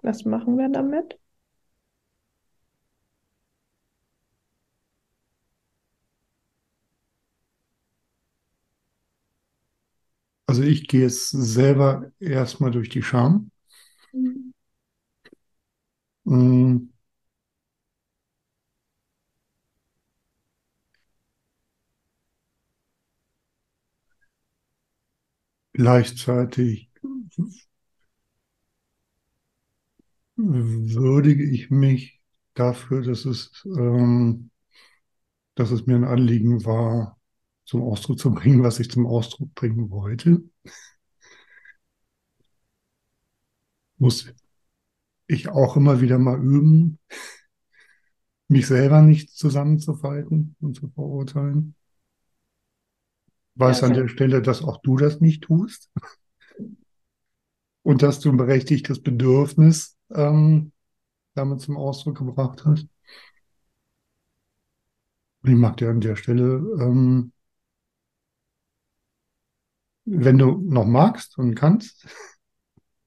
[0.03, 1.19] Was machen wir damit?
[10.47, 13.51] Also ich gehe jetzt selber erstmal durch die Scham.
[14.13, 14.53] Mhm.
[16.31, 16.91] Mm.
[25.73, 26.89] Gleichzeitig
[30.37, 32.21] würdige ich mich
[32.55, 34.51] dafür, dass es, ähm,
[35.55, 37.19] dass es mir ein Anliegen war,
[37.65, 40.43] zum Ausdruck zu bringen, was ich zum Ausdruck bringen wollte.
[43.99, 44.27] Muss
[45.31, 46.99] ich auch immer wieder mal üben,
[48.49, 51.77] mich selber nicht zusammenzufalten und zu verurteilen.
[53.55, 55.91] Weiß Ja, an der Stelle, dass auch du das nicht tust
[57.83, 60.73] und dass du ein berechtigtes Bedürfnis ähm,
[61.35, 62.89] damit zum Ausdruck gebracht hast.
[65.45, 67.33] Ich mag dir an der Stelle, ähm,
[70.05, 72.09] wenn du noch magst und kannst,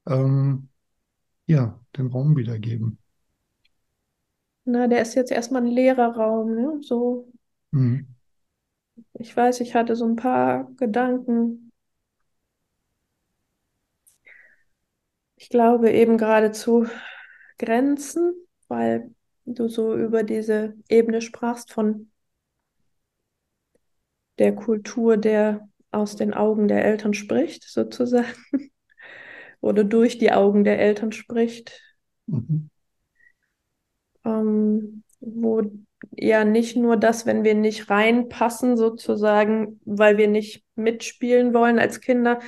[0.08, 0.70] ähm,
[1.48, 2.98] ja, den Raum wiedergeben.
[4.66, 6.80] Na, der ist jetzt erstmal ein leerer Raum, ne?
[6.82, 7.32] So,
[7.74, 8.14] Mhm.
[9.16, 11.72] ich weiß, ich hatte so ein paar Gedanken.
[15.36, 16.88] Ich glaube eben geradezu
[17.60, 18.34] Grenzen,
[18.68, 19.12] weil
[19.46, 22.12] du so über diese Ebene sprachst von
[24.40, 28.28] der Kultur, der aus den Augen der Eltern spricht, sozusagen,
[29.64, 31.82] oder durch die Augen der Eltern spricht,
[32.28, 32.70] Mhm.
[34.26, 35.62] ähm, wo
[36.12, 42.02] ja nicht nur das, wenn wir nicht reinpassen, sozusagen, weil wir nicht mitspielen wollen als
[42.02, 42.40] Kinder,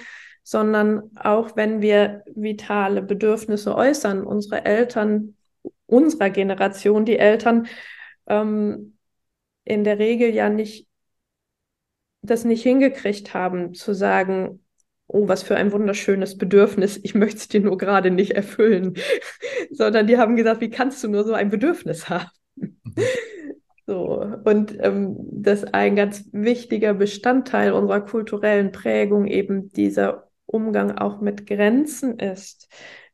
[0.43, 5.37] sondern auch wenn wir vitale Bedürfnisse äußern, unsere Eltern,
[5.85, 7.67] unserer Generation, die Eltern,
[8.27, 8.97] ähm,
[9.63, 10.87] in der Regel ja nicht
[12.21, 14.64] das nicht hingekriegt haben, zu sagen,
[15.07, 18.95] oh, was für ein wunderschönes Bedürfnis, ich möchte es dir nur gerade nicht erfüllen,
[19.71, 22.29] sondern die haben gesagt, wie kannst du nur so ein Bedürfnis haben?
[23.87, 31.21] So, und ähm, das ein ganz wichtiger Bestandteil unserer kulturellen Prägung eben dieser Umgang auch
[31.21, 32.67] mit Grenzen ist,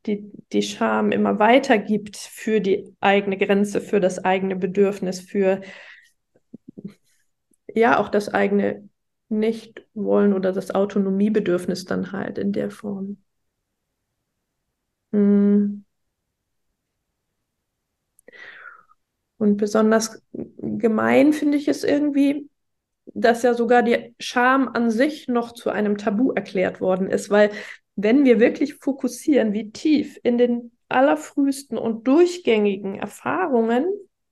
[0.06, 5.60] die die Scham immer weitergibt für die eigene Grenze, für das eigene Bedürfnis, für
[7.74, 8.90] ja auch das eigene
[9.32, 13.18] Nicht-Wollen oder das Autonomiebedürfnis dann halt in der Form.
[15.14, 15.84] Mm.
[19.38, 22.48] Und besonders gemein finde ich es irgendwie,
[23.06, 27.50] dass ja sogar die Scham an sich noch zu einem Tabu erklärt worden ist, weil
[27.96, 33.86] wenn wir wirklich fokussieren, wie tief in den allerfrühesten und durchgängigen Erfahrungen,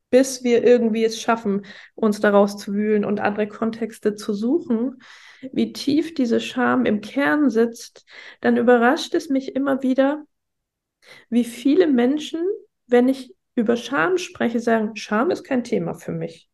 [0.10, 5.02] bis wir irgendwie es schaffen, uns daraus zu wühlen und andere Kontexte zu suchen,
[5.52, 8.06] wie tief diese Scham im Kern sitzt,
[8.42, 10.26] dann überrascht es mich immer wieder,
[11.30, 12.42] wie viele Menschen,
[12.88, 16.50] wenn ich über Scham spreche, sagen, Scham ist kein Thema für mich.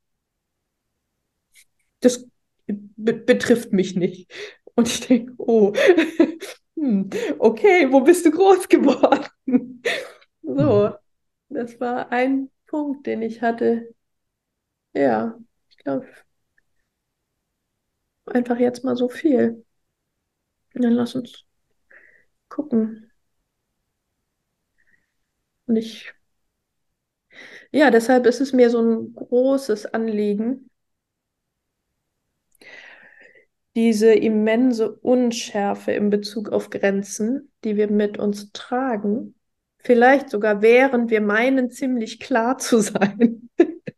[2.01, 2.27] Das
[2.67, 4.31] be betrifft mich nicht.
[4.75, 5.73] Und ich denke, oh,
[6.75, 9.27] hm, okay, wo bist du groß geworden?
[10.47, 10.93] So,
[11.49, 13.95] das war ein Punkt, den ich hatte.
[14.93, 15.37] Ja,
[15.69, 16.07] ich glaube,
[18.27, 19.65] einfach jetzt mal so viel.
[20.75, 21.45] Und dann lass uns
[22.49, 23.11] gucken.
[25.67, 26.13] Und ich,
[27.71, 30.69] ja, deshalb ist es mir so ein großes Anliegen,
[33.75, 39.34] diese immense Unschärfe in Bezug auf Grenzen, die wir mit uns tragen,
[39.85, 43.49] vielleicht sogar während wir meinen, ziemlich klar zu sein,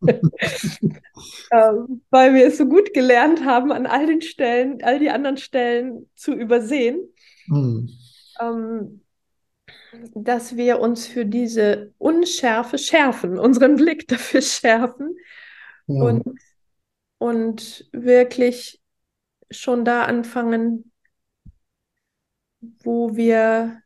[1.52, 5.38] ähm, weil wir es so gut gelernt haben, an all den Stellen, all die anderen
[5.38, 7.00] Stellen zu übersehen,
[7.50, 7.88] Mhm.
[8.40, 9.02] ähm,
[10.16, 15.16] dass wir uns für diese Unschärfe schärfen, unseren Blick dafür schärfen
[15.88, 16.04] Ja.
[16.04, 16.24] und,
[17.20, 18.82] und wirklich
[19.50, 20.92] schon da anfangen,
[22.84, 23.82] wo wir,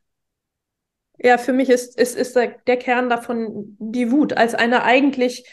[1.24, 5.48] ja, für mich ist, ist, ist der, Kern davon die Wut als eine eigentlich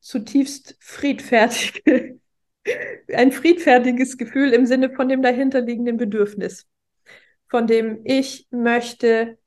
[0.00, 2.18] zutiefst friedfertige,
[3.14, 6.66] ein friedfertiges Gefühl im Sinne von dem dahinterliegenden Bedürfnis,
[7.48, 9.38] von dem ich möchte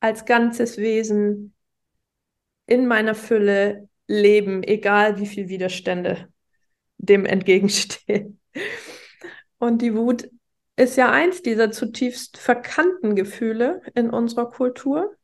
[0.00, 1.54] als ganzes Wesen
[2.66, 6.28] in meiner Fülle leben, egal wie viele Widerstände
[6.98, 8.40] dem entgegenstehen.
[9.58, 10.28] Und die Wut
[10.78, 15.16] ist ja eins dieser zutiefst verkannten Gefühle in unserer Kultur.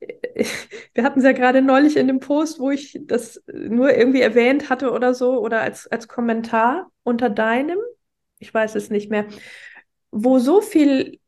[0.94, 4.70] Wir hatten es ja gerade neulich in dem Post, wo ich das nur irgendwie erwähnt
[4.70, 7.78] hatte oder so, oder als, als Kommentar unter deinem,
[8.38, 9.26] ich weiß es nicht mehr,
[10.10, 11.18] wo so viel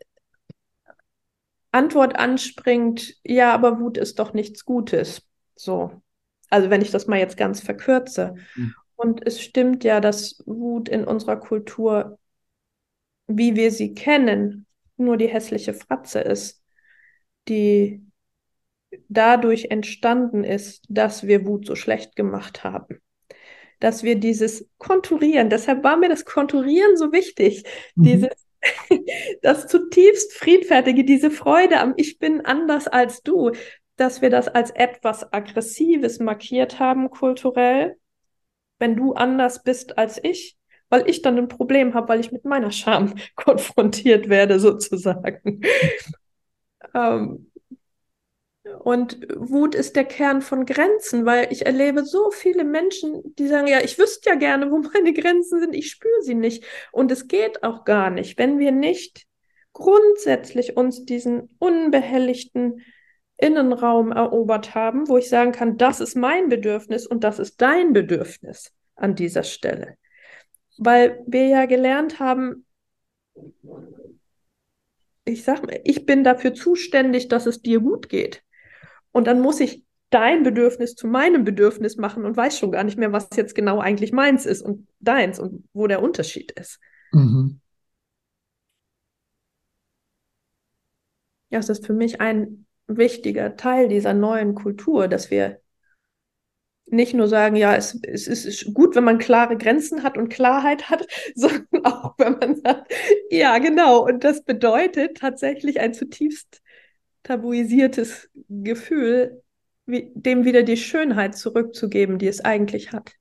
[1.73, 5.23] Antwort anspringt, ja, aber Wut ist doch nichts Gutes.
[5.57, 6.01] So.
[6.49, 8.37] Also wenn ich das mal jetzt ganz verkürze.
[8.55, 8.75] Mhm.
[8.97, 12.19] Und es stimmt ja, dass Wut in unserer Kultur,
[13.27, 14.66] wie wir sie kennen,
[14.97, 16.62] nur die hässliche Fratze ist,
[17.49, 18.03] die
[19.09, 23.01] dadurch entstanden ist, dass wir Wut so schlecht gemacht haben.
[23.81, 27.64] Dass wir dieses Konturieren, deshalb war mir das Konturieren so wichtig,
[27.97, 28.03] mhm.
[28.03, 28.45] dieses
[29.43, 33.53] das zutiefst friedfertige, diese Freude am Ich bin anders als du,
[33.97, 37.97] dass wir das als etwas Aggressives markiert haben kulturell,
[38.79, 40.57] wenn du anders bist als ich,
[40.95, 45.61] weil ich dann ein Problem habe, weil ich mit meiner Scham konfrontiert werde, sozusagen.
[46.95, 47.51] ähm,
[48.78, 53.66] und Wut ist der Kern von Grenzen, weil ich erlebe so viele Menschen, die sagen,
[53.66, 56.64] ja, ich wüsste ja gerne, wo meine Grenzen sind, ich spüre sie nicht.
[56.92, 59.26] Und es geht auch gar nicht, wenn wir nicht
[59.72, 62.82] grundsätzlich uns diesen unbehelligten
[63.36, 67.92] Innenraum erobert haben, wo ich sagen kann, das ist mein Bedürfnis und das ist dein
[67.92, 69.97] Bedürfnis an dieser Stelle.
[70.79, 72.64] Weil wir ja gelernt haben,
[75.25, 78.43] ich sag mal, ich bin dafür zuständig, dass es dir gut geht.
[79.12, 82.99] Und dann muss ich dein Bedürfnis zu meinem Bedürfnis machen und weiß schon gar nicht
[82.99, 86.79] mehr, was jetzt genau eigentlich meins ist und deins und wo der Unterschied ist.
[87.12, 87.61] Mhm.
[91.51, 95.61] Ja, es ist für mich ein wichtiger Teil dieser neuen Kultur, dass wir
[96.87, 100.91] nicht nur sagen, ja, es, es, ist gut, wenn man klare Grenzen hat und Klarheit
[100.91, 102.93] hat, sondern auch, wenn man sagt,
[103.30, 104.05] ja, genau.
[104.05, 106.62] Und das bedeutet tatsächlich ein zutiefst
[107.22, 109.43] tabuisiertes Gefühl,
[109.87, 113.12] wie, dem wieder die Schönheit zurückzugeben, die es eigentlich hat.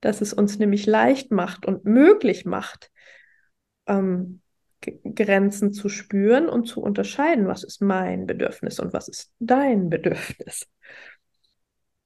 [0.00, 2.90] Dass es uns nämlich leicht macht und möglich macht,
[3.86, 4.42] ähm,
[4.80, 10.68] Grenzen zu spüren und zu unterscheiden, was ist mein Bedürfnis und was ist dein Bedürfnis.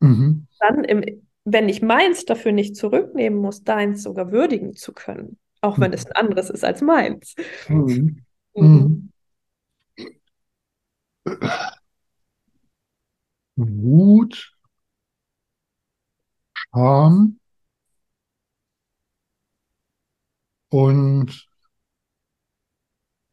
[0.00, 0.46] Mhm.
[0.58, 5.78] Dann, im, wenn ich meins dafür nicht zurücknehmen muss, deins sogar würdigen zu können, auch
[5.78, 5.94] wenn mhm.
[5.94, 7.34] es ein anderes ist als meins.
[7.68, 8.24] Mhm.
[8.54, 8.64] mhm.
[8.64, 9.12] mhm.
[13.56, 14.56] Wut,
[16.54, 17.38] Scham
[20.70, 21.48] und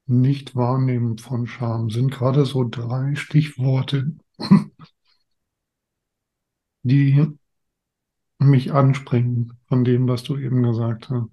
[0.07, 4.15] Nicht-Wahrnehmen von Scham sind gerade so drei Stichworte,
[6.88, 7.38] die
[8.39, 11.29] mich anspringen von dem, was du eben gesagt hast.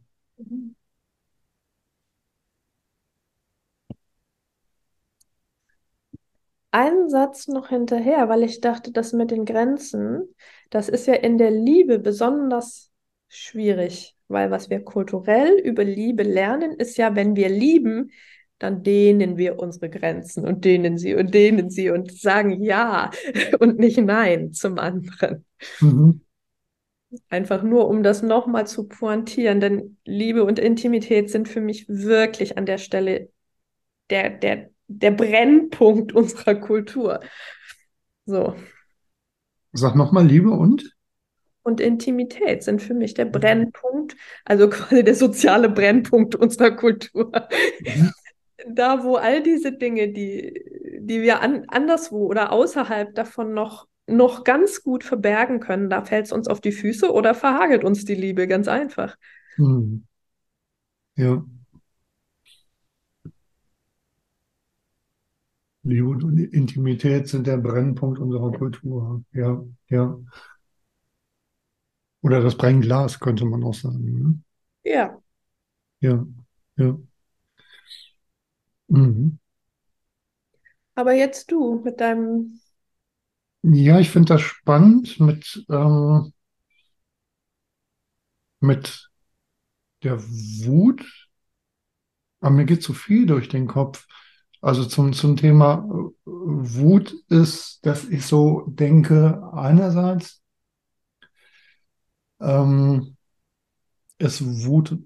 [6.70, 10.34] Einen Satz noch hinterher, weil ich dachte, das mit den Grenzen,
[10.70, 12.90] das ist ja in der Liebe besonders
[13.28, 18.10] schwierig, weil was wir kulturell über Liebe lernen, ist ja, wenn wir lieben,
[18.64, 23.10] dann dehnen wir unsere Grenzen und dehnen sie und dehnen sie und sagen ja
[23.60, 25.44] und nicht nein zum anderen.
[25.80, 26.22] Mhm.
[27.28, 32.58] Einfach nur, um das nochmal zu pointieren, denn Liebe und Intimität sind für mich wirklich
[32.58, 33.28] an der Stelle
[34.10, 37.20] der, der der Brennpunkt unserer Kultur.
[38.26, 38.54] So.
[39.72, 40.94] Sag nochmal Liebe und?
[41.62, 47.32] Und Intimität sind für mich der Brennpunkt, also quasi der soziale Brennpunkt unserer Kultur.
[47.80, 48.12] Mhm.
[48.68, 50.64] Da, wo all diese Dinge, die,
[51.00, 56.26] die wir an, anderswo oder außerhalb davon noch, noch ganz gut verbergen können, da fällt
[56.26, 59.16] es uns auf die Füße oder verhagelt uns die Liebe, ganz einfach.
[59.56, 60.04] Mhm.
[61.16, 61.44] Ja.
[65.82, 69.22] Liebe und Intimität sind der Brennpunkt unserer Kultur.
[69.32, 70.18] Ja, ja.
[72.22, 74.22] Oder das Brennglas, könnte man auch sagen.
[74.22, 74.40] Ne?
[74.82, 75.18] Ja.
[76.00, 76.26] Ja,
[76.76, 76.98] ja.
[78.94, 79.38] Mhm.
[80.96, 82.60] Aber jetzt du mit deinem.
[83.62, 86.32] Ja, ich finde das spannend mit, ähm,
[88.60, 89.10] mit
[90.02, 91.04] der Wut
[92.40, 94.06] Aber mir geht zu viel durch den Kopf.
[94.60, 100.42] Also zum, zum Thema äh, Wut ist, dass ich so denke, einerseits
[102.40, 103.16] ähm,
[104.18, 104.98] ist Wut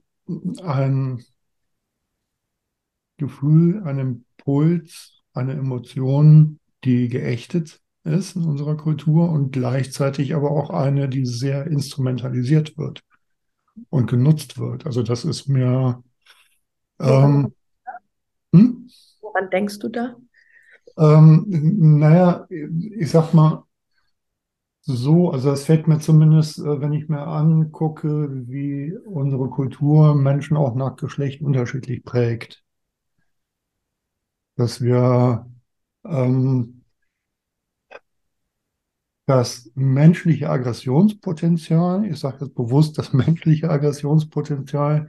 [0.62, 1.24] ein
[3.18, 10.70] Gefühl, ein Impuls, eine Emotion, die geächtet ist in unserer Kultur und gleichzeitig aber auch
[10.70, 13.02] eine, die sehr instrumentalisiert wird
[13.90, 14.86] und genutzt wird.
[14.86, 16.02] Also das ist mir.
[17.00, 17.52] Ähm,
[18.54, 18.88] hm?
[19.20, 20.16] Woran denkst du da?
[20.96, 21.44] Ähm,
[21.98, 23.64] naja, ich sag mal
[24.80, 30.56] so, also es fällt mir zumindest, äh, wenn ich mir angucke, wie unsere Kultur Menschen
[30.56, 32.64] auch nach Geschlecht unterschiedlich prägt.
[34.58, 35.46] Dass wir
[36.04, 36.84] ähm,
[39.26, 45.08] das menschliche Aggressionspotenzial, ich sage jetzt bewusst das menschliche Aggressionspotenzial,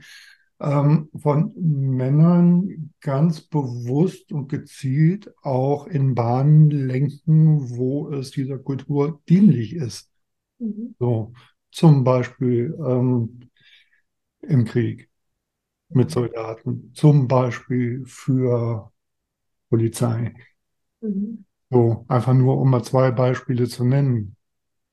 [0.60, 9.20] ähm, von Männern ganz bewusst und gezielt auch in Bahnen lenken, wo es dieser Kultur
[9.28, 10.12] dienlich ist.
[10.60, 10.96] Mhm.
[11.00, 11.34] So,
[11.72, 13.50] zum Beispiel ähm,
[14.42, 15.10] im Krieg
[15.88, 18.92] mit Soldaten, zum Beispiel für
[19.70, 20.34] Polizei.
[21.02, 21.46] Mhm.
[21.72, 24.36] So, einfach nur, um mal zwei Beispiele zu nennen.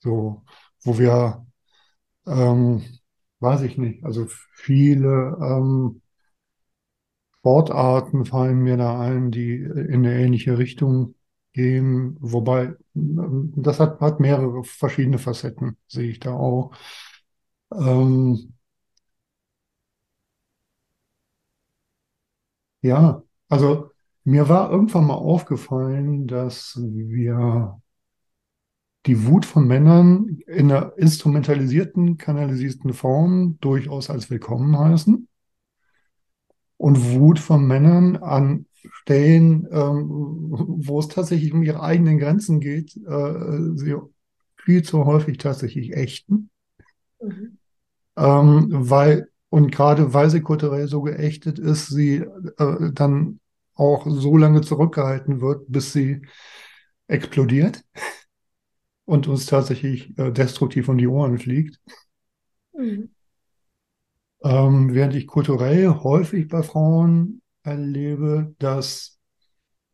[0.00, 0.44] So,
[0.84, 1.46] wo wir,
[2.26, 2.82] ähm,
[3.40, 6.02] weiß ich nicht, also viele ähm,
[7.38, 11.14] Sportarten fallen mir da ein, die in eine ähnliche Richtung
[11.52, 16.72] gehen, wobei das hat, hat mehrere verschiedene Facetten, sehe ich da auch.
[17.72, 18.54] Ähm,
[22.82, 23.92] ja, also
[24.26, 27.80] mir war irgendwann mal aufgefallen, dass wir
[29.06, 35.28] die Wut von Männern in einer instrumentalisierten, kanalisierten Form durchaus als willkommen heißen.
[36.76, 38.66] Und Wut von Männern an
[39.02, 43.94] Stellen, ähm, wo es tatsächlich um ihre eigenen Grenzen geht, äh, sie
[44.56, 46.50] viel zu häufig tatsächlich ächten.
[47.22, 47.58] Mhm.
[48.16, 52.24] Ähm, weil, und gerade weil sie kulturell so geächtet ist, sie
[52.58, 53.38] äh, dann
[53.76, 56.22] auch so lange zurückgehalten wird, bis sie
[57.06, 57.84] explodiert
[59.04, 61.80] und uns tatsächlich äh, destruktiv um die Ohren fliegt.
[62.72, 63.10] Mhm.
[64.42, 69.18] Ähm, während ich kulturell häufig bei Frauen erlebe, dass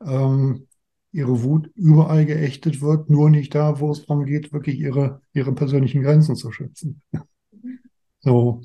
[0.05, 0.67] ähm,
[1.13, 5.53] ihre Wut überall geächtet wird, nur nicht da, wo es darum geht, wirklich ihre, ihre
[5.53, 7.03] persönlichen Grenzen zu schützen.
[7.51, 7.79] Mhm.
[8.21, 8.63] So.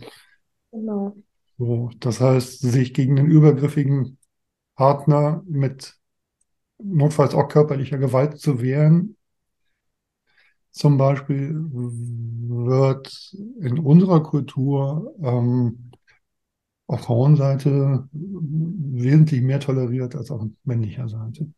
[0.71, 1.15] Genau.
[1.57, 4.17] So, das heißt, sich gegen den übergriffigen
[4.77, 5.97] Partner mit
[6.77, 9.17] notfalls auch körperlicher Gewalt zu wehren.
[10.71, 15.91] Zum Beispiel wird in unserer Kultur ähm,
[16.85, 21.51] auf Frauenseite wesentlich mehr toleriert als auf männlicher Seite.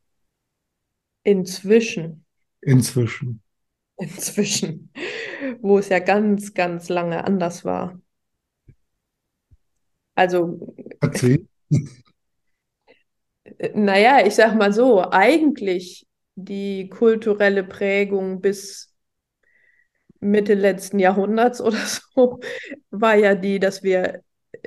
[1.24, 2.26] Inzwischen.
[2.62, 3.42] Inzwischen.
[3.98, 4.92] Inzwischen.
[5.60, 8.00] Wo es ja ganz, ganz lange anders war.
[10.16, 10.74] Also.
[11.02, 11.46] Erzähl.
[13.74, 18.94] naja, ich sag mal so, eigentlich die kulturelle Prägung bis
[20.20, 22.40] Mitte letzten Jahrhunderts oder so
[22.92, 24.22] war ja die, dass wir,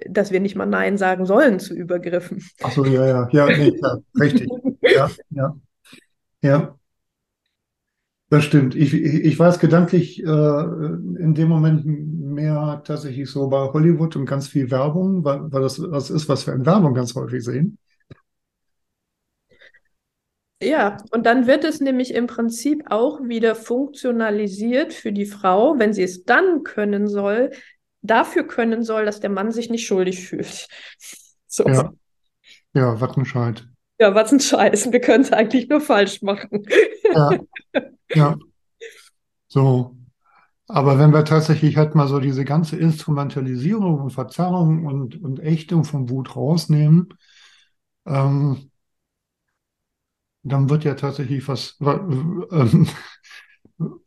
[0.09, 2.43] dass wir nicht mal Nein sagen sollen zu Übergriffen.
[2.63, 4.49] Ach so, ja, ja, ja, nee, ja richtig.
[4.81, 5.57] Ja, ja,
[6.43, 6.79] ja.
[8.31, 8.75] Das stimmt.
[8.75, 14.49] Ich, ich weiß gedanklich äh, in dem Moment mehr tatsächlich so bei Hollywood und ganz
[14.49, 17.77] viel Werbung, weil, weil das was ist, was wir in Werbung ganz häufig sehen.
[20.63, 25.93] Ja, und dann wird es nämlich im Prinzip auch wieder funktionalisiert für die Frau, wenn
[25.93, 27.51] sie es dann können soll,
[28.03, 30.69] dafür können soll, dass der Mann sich nicht schuldig fühlt.
[31.55, 31.69] So.
[31.69, 31.93] Ja,
[32.73, 33.67] ja was ein Scheiß.
[34.01, 34.91] Ja, was ein Scheiß.
[34.91, 36.67] Wir können es eigentlich nur falsch machen.
[37.13, 37.31] Ja,
[38.15, 38.37] ja.
[39.49, 39.95] So.
[40.67, 45.85] Aber wenn wir tatsächlich halt mal so diese ganze Instrumentalisierung und Verzerrung und, und Ächtung
[45.85, 47.13] von Wut rausnehmen,
[48.07, 48.72] ähm,
[50.43, 52.89] dann wird ja tatsächlich was, ähm,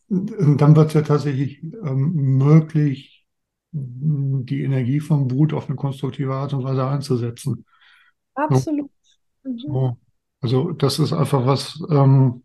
[0.09, 3.25] dann wird ja tatsächlich ähm, möglich,
[3.71, 7.65] die Energie vom Wut auf eine konstruktive Art und Weise einzusetzen.
[8.35, 8.89] Absolut.
[9.57, 9.97] So.
[10.41, 12.43] Also das ist einfach was, ähm,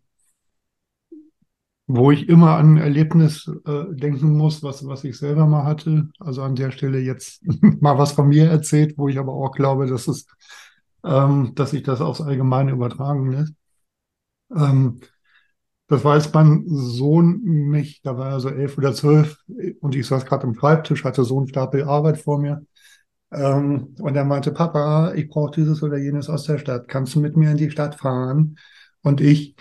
[1.87, 6.09] wo ich immer an ein Erlebnis äh, denken muss, was, was ich selber mal hatte.
[6.19, 7.43] Also an der Stelle jetzt
[7.81, 10.25] mal was von mir erzählt, wo ich aber auch glaube, dass es,
[11.03, 13.53] ähm, dass sich das aufs Allgemeine übertragen lässt.
[14.55, 14.99] Ähm,
[15.87, 19.37] das jetzt mein Sohn mich, da war er so elf oder zwölf
[19.81, 22.65] und ich saß gerade am Schreibtisch, hatte so einen Stapel Arbeit vor mir
[23.31, 26.87] Ähm, und er meinte, Papa, ich brauche dieses oder jenes aus der Stadt.
[26.87, 28.57] Kannst du mit mir in die Stadt fahren?
[29.03, 29.55] Und ich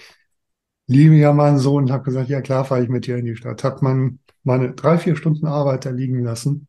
[0.86, 3.36] liebe ja meinen Sohn und habe gesagt, ja klar, fahre ich mit dir in die
[3.36, 3.64] Stadt.
[3.64, 6.68] Hat man meine drei, vier Stunden Arbeit da liegen lassen.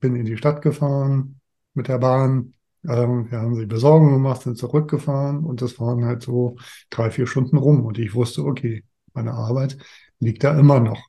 [0.00, 1.40] Bin in die Stadt gefahren
[1.74, 2.54] mit der Bahn.
[2.84, 6.56] Ähm, wir haben sie Besorgung gemacht, sind zurückgefahren und das waren halt so
[6.90, 7.84] drei, vier Stunden rum.
[7.84, 9.76] Und ich wusste, okay, meine Arbeit
[10.18, 11.00] liegt da immer noch.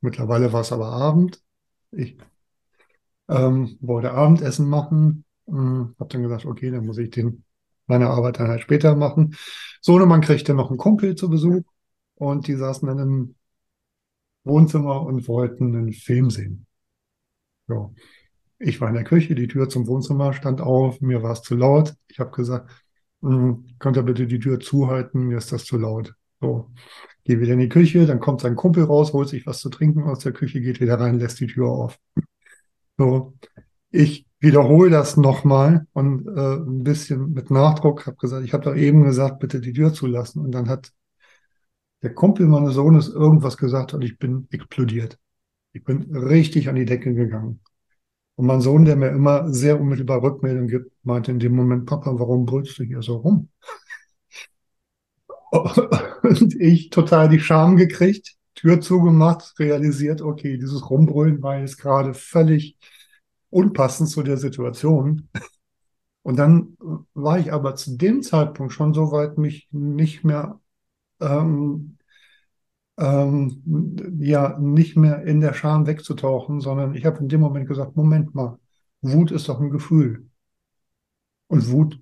[0.00, 1.42] Mittlerweile war es aber Abend.
[1.90, 2.16] Ich
[3.28, 5.24] ähm, wollte Abendessen machen.
[5.48, 7.44] Ähm, habe dann gesagt, okay, dann muss ich den,
[7.86, 9.36] meine Arbeit dann halt später machen.
[9.80, 11.62] Sohnemann kriegte noch einen Kumpel zu Besuch
[12.14, 13.34] und die saßen dann im
[14.44, 16.66] Wohnzimmer und wollten einen Film sehen.
[17.68, 17.90] Ja.
[18.60, 21.56] Ich war in der Küche, die Tür zum Wohnzimmer stand auf, mir war es zu
[21.56, 21.94] laut.
[22.08, 22.70] Ich habe gesagt,
[23.22, 26.14] hm, könnt ihr bitte die Tür zuhalten, mir ist das zu laut.
[26.40, 26.70] So,
[27.24, 30.04] gehe wieder in die Küche, dann kommt sein Kumpel raus, holt sich was zu trinken
[30.04, 31.98] aus der Küche, geht wieder rein, lässt die Tür auf.
[32.98, 33.34] So,
[33.90, 38.76] ich wiederhole das nochmal und äh, ein bisschen mit Nachdruck, habe gesagt, ich habe doch
[38.76, 40.44] eben gesagt, bitte die Tür zulassen.
[40.44, 40.92] Und dann hat
[42.02, 45.18] der Kumpel meines Sohnes irgendwas gesagt und ich bin explodiert.
[45.72, 47.60] Ich bin richtig an die Decke gegangen.
[48.40, 52.18] Und mein Sohn, der mir immer sehr unmittelbar Rückmeldung gibt, meinte in dem Moment, Papa,
[52.18, 53.50] warum brüllst du hier so rum?
[55.52, 62.14] Und ich total die Scham gekriegt, Tür zugemacht, realisiert, okay, dieses Rumbrüllen war jetzt gerade
[62.14, 62.78] völlig
[63.50, 65.28] unpassend zu der Situation.
[66.22, 66.78] Und dann
[67.12, 70.58] war ich aber zu dem Zeitpunkt schon so weit, mich nicht mehr,
[71.20, 71.98] ähm,
[73.00, 73.62] ähm,
[74.20, 78.34] ja, nicht mehr in der Scham wegzutauchen, sondern ich habe in dem Moment gesagt, Moment
[78.34, 78.58] mal,
[79.00, 80.26] Wut ist doch ein Gefühl.
[81.48, 82.00] Und Wut,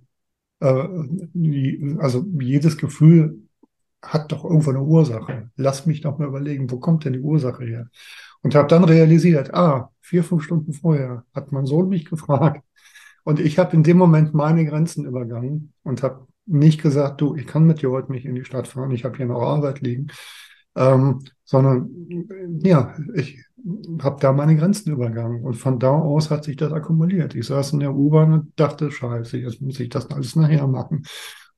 [0.61, 0.89] äh,
[1.99, 3.43] also jedes Gefühl
[4.03, 5.51] hat doch irgendwo eine Ursache.
[5.57, 7.89] Lass mich doch mal überlegen, wo kommt denn die Ursache her?
[8.43, 12.65] Und habe dann realisiert, ah, vier, fünf Stunden vorher hat mein Sohn mich gefragt.
[13.25, 17.47] Und ich habe in dem Moment meine Grenzen übergangen und habe nicht gesagt, du, ich
[17.47, 20.09] kann mit dir heute nicht in die Stadt fahren, ich habe hier noch Arbeit liegen,
[20.79, 21.91] ähm, sondern
[22.63, 23.45] ja, ich
[24.01, 25.45] habe da meine Grenzen übergangen.
[25.45, 27.35] Und von da aus hat sich das akkumuliert.
[27.35, 31.05] Ich saß in der U-Bahn und dachte, scheiße, jetzt muss ich das alles nachher machen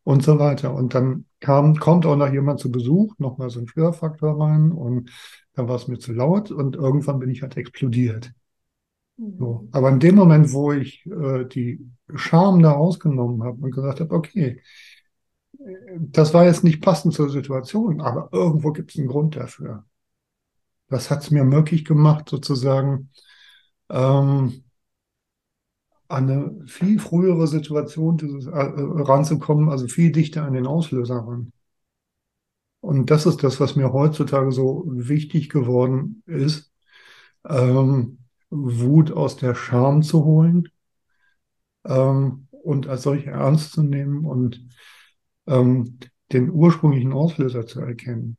[0.02, 0.74] und so weiter.
[0.74, 5.10] Und dann kam, kommt auch noch jemand zu Besuch, nochmal so ein Störfaktor rein und
[5.54, 8.32] dann war es mir zu laut und irgendwann bin ich halt explodiert.
[9.38, 9.68] So.
[9.72, 14.14] Aber in dem Moment, wo ich äh, die Scham da rausgenommen habe und gesagt habe,
[14.14, 14.62] okay,
[15.98, 19.84] das war jetzt nicht passend zur Situation, aber irgendwo gibt es einen Grund dafür.
[20.88, 23.10] Das hat es mir möglich gemacht, sozusagen
[23.90, 24.64] ähm,
[26.08, 31.52] an eine viel frühere Situation dieses, äh, ranzukommen, also viel dichter an den Auslöser ran.
[32.80, 36.72] Und das ist das, was mir heutzutage so wichtig geworden ist,
[37.48, 40.68] ähm, Wut aus der Scham zu holen
[41.84, 44.66] ähm, und als solche ernst zu nehmen und
[45.50, 45.98] ähm,
[46.32, 48.38] den ursprünglichen Auslöser zu erkennen.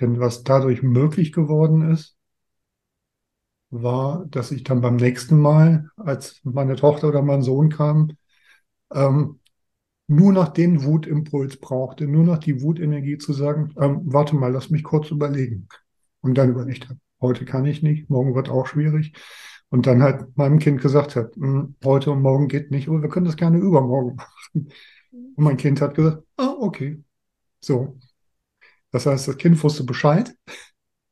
[0.00, 2.16] Denn was dadurch möglich geworden ist,
[3.70, 8.12] war, dass ich dann beim nächsten Mal, als meine Tochter oder mein Sohn kam,
[8.92, 9.40] ähm,
[10.08, 14.70] nur noch den Wutimpuls brauchte, nur noch die Wutenergie zu sagen, ähm, warte mal, lass
[14.70, 15.68] mich kurz überlegen.
[16.20, 19.14] Und dann überlegt habe, heute kann ich nicht, morgen wird auch schwierig.
[19.70, 23.08] Und dann halt meinem Kind gesagt hat, hm, heute und morgen geht nicht, aber wir
[23.08, 24.16] können das gerne übermorgen
[24.54, 24.70] machen.
[25.36, 27.02] Und mein Kind hat gesagt, ah, okay.
[27.60, 27.98] So.
[28.90, 30.36] Das heißt, das Kind wusste Bescheid,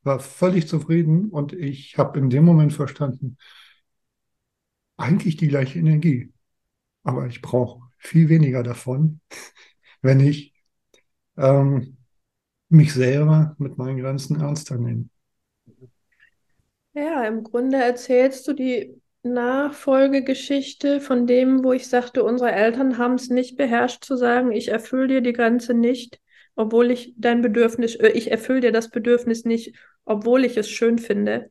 [0.02, 3.38] war völlig zufrieden und ich habe in dem Moment verstanden,
[4.96, 6.32] eigentlich die gleiche Energie.
[7.02, 9.20] Aber ich brauche viel weniger davon,
[10.02, 10.54] wenn ich
[11.36, 11.96] ähm,
[12.68, 15.08] mich selber mit meinen Grenzen ernster nehme.
[16.94, 23.14] Ja, im Grunde erzählst du die Nachfolgegeschichte von dem, wo ich sagte, unsere Eltern haben
[23.14, 26.20] es nicht beherrscht zu sagen, ich erfülle dir die Grenze nicht,
[26.56, 30.98] obwohl ich dein Bedürfnis, äh, ich erfülle dir das Bedürfnis nicht, obwohl ich es schön
[30.98, 31.50] finde.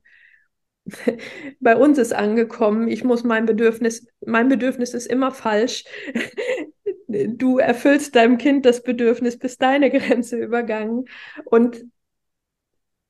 [1.60, 5.86] Bei uns ist angekommen, ich muss mein Bedürfnis, mein Bedürfnis ist immer falsch.
[7.14, 11.10] Du erfüllst deinem Kind das Bedürfnis, bis deine Grenze übergangen.
[11.44, 11.84] Und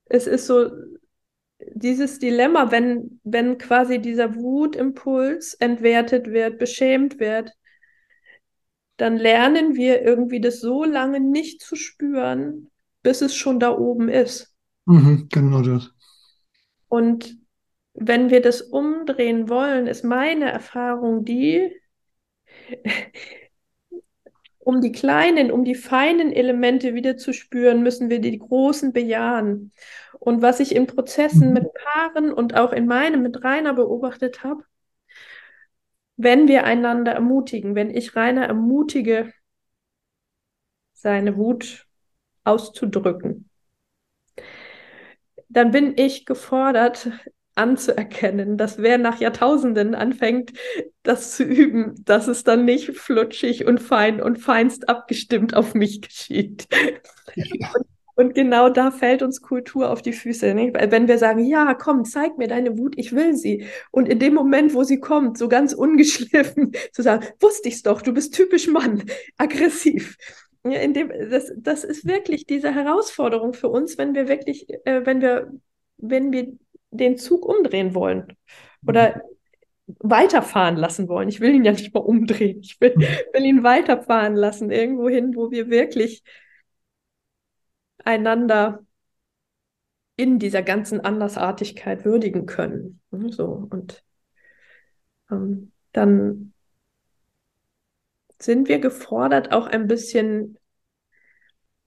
[0.05, 0.71] es ist so,
[1.73, 7.51] dieses Dilemma, wenn, wenn quasi dieser Wutimpuls entwertet wird, beschämt wird,
[8.97, 12.69] dann lernen wir irgendwie das so lange nicht zu spüren,
[13.01, 14.53] bis es schon da oben ist.
[14.85, 15.91] Mhm, genau das.
[16.87, 17.37] Und
[17.93, 21.71] wenn wir das umdrehen wollen, ist meine Erfahrung die,
[24.59, 29.71] um die kleinen, um die feinen Elemente wieder zu spüren, müssen wir die großen bejahen.
[30.23, 31.53] Und was ich in Prozessen mhm.
[31.53, 34.63] mit Paaren und auch in meinem mit Rainer beobachtet habe,
[36.15, 39.33] wenn wir einander ermutigen, wenn ich Rainer ermutige,
[40.93, 41.87] seine Wut
[42.43, 43.49] auszudrücken,
[45.49, 47.09] dann bin ich gefordert,
[47.55, 50.53] anzuerkennen, dass wer nach Jahrtausenden anfängt,
[51.01, 56.01] das zu üben, dass es dann nicht flutschig und fein und feinst abgestimmt auf mich
[56.03, 56.67] geschieht.
[57.33, 57.71] Ja.
[57.73, 57.87] Und,
[58.21, 60.53] und, genau da fällt uns Kultur auf die Füße.
[60.53, 60.75] Nicht?
[60.75, 63.65] Wenn wir sagen, ja, komm, zeig mir deine Wut, ich will sie.
[63.91, 68.01] Und in dem Moment, wo sie kommt, so ganz ungeschliffen zu sagen, wusste ich's doch,
[68.01, 69.03] du bist typisch Mann,
[69.37, 70.17] aggressiv.
[70.63, 75.05] Ja, in dem, das, das ist wirklich diese Herausforderung für uns, wenn wir wirklich, äh,
[75.05, 75.51] wenn wir,
[75.97, 76.53] wenn wir
[76.91, 78.37] den Zug umdrehen wollen
[78.85, 79.21] oder
[79.99, 81.29] weiterfahren lassen wollen.
[81.29, 82.59] Ich will ihn ja nicht mal umdrehen.
[82.61, 83.05] Ich will, mhm.
[83.33, 86.23] will ihn weiterfahren lassen, irgendwo hin, wo wir wirklich
[88.05, 88.83] einander
[90.15, 93.01] in dieser ganzen Andersartigkeit würdigen können.
[93.11, 94.03] So, und
[95.31, 96.53] ähm, dann
[98.39, 100.57] sind wir gefordert, auch ein bisschen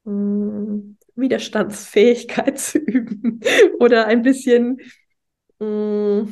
[0.04, 3.40] mh, hm, Widerstandsfähigkeit zu üben
[3.78, 4.78] oder ein bisschen
[5.58, 6.26] mh,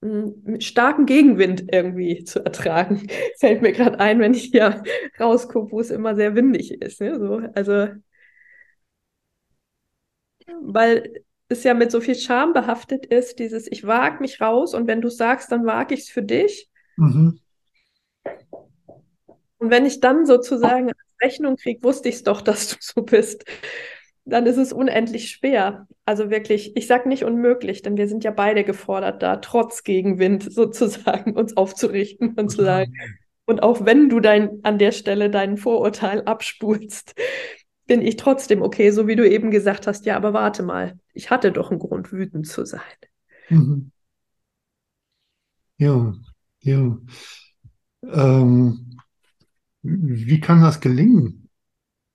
[0.00, 3.06] mh, starken Gegenwind irgendwie zu ertragen.
[3.38, 4.82] Fällt mir gerade ein, wenn ich hier
[5.20, 7.00] rausgucke, wo es immer sehr windig ist.
[7.00, 7.18] Ne?
[7.18, 7.88] So, also,
[10.62, 14.86] weil es ja mit so viel Scham behaftet ist, dieses Ich wage mich raus und
[14.86, 16.68] wenn du sagst, dann wage ich es für dich.
[16.96, 17.40] Mhm.
[19.58, 23.44] Und wenn ich dann sozusagen Rechnung kriege, wusste ich es doch, dass du so bist,
[24.24, 25.86] dann ist es unendlich schwer.
[26.04, 30.42] Also wirklich, ich sage nicht unmöglich, denn wir sind ja beide gefordert, da trotz Gegenwind
[30.52, 32.92] sozusagen uns aufzurichten und zu sagen,
[33.46, 37.14] und auch wenn du dein, an der Stelle deinen Vorurteil abspulst,
[37.88, 41.30] bin ich trotzdem okay, so wie du eben gesagt hast, ja, aber warte mal, ich
[41.30, 42.82] hatte doch einen Grund, wütend zu sein.
[43.50, 43.90] Mhm.
[45.78, 46.12] Ja,
[46.62, 46.98] ja.
[48.02, 48.98] Ähm,
[49.82, 51.48] wie kann das gelingen,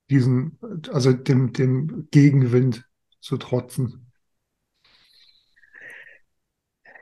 [0.09, 0.59] diesen,
[0.91, 2.86] also dem, dem Gegenwind
[3.21, 4.11] zu trotzen?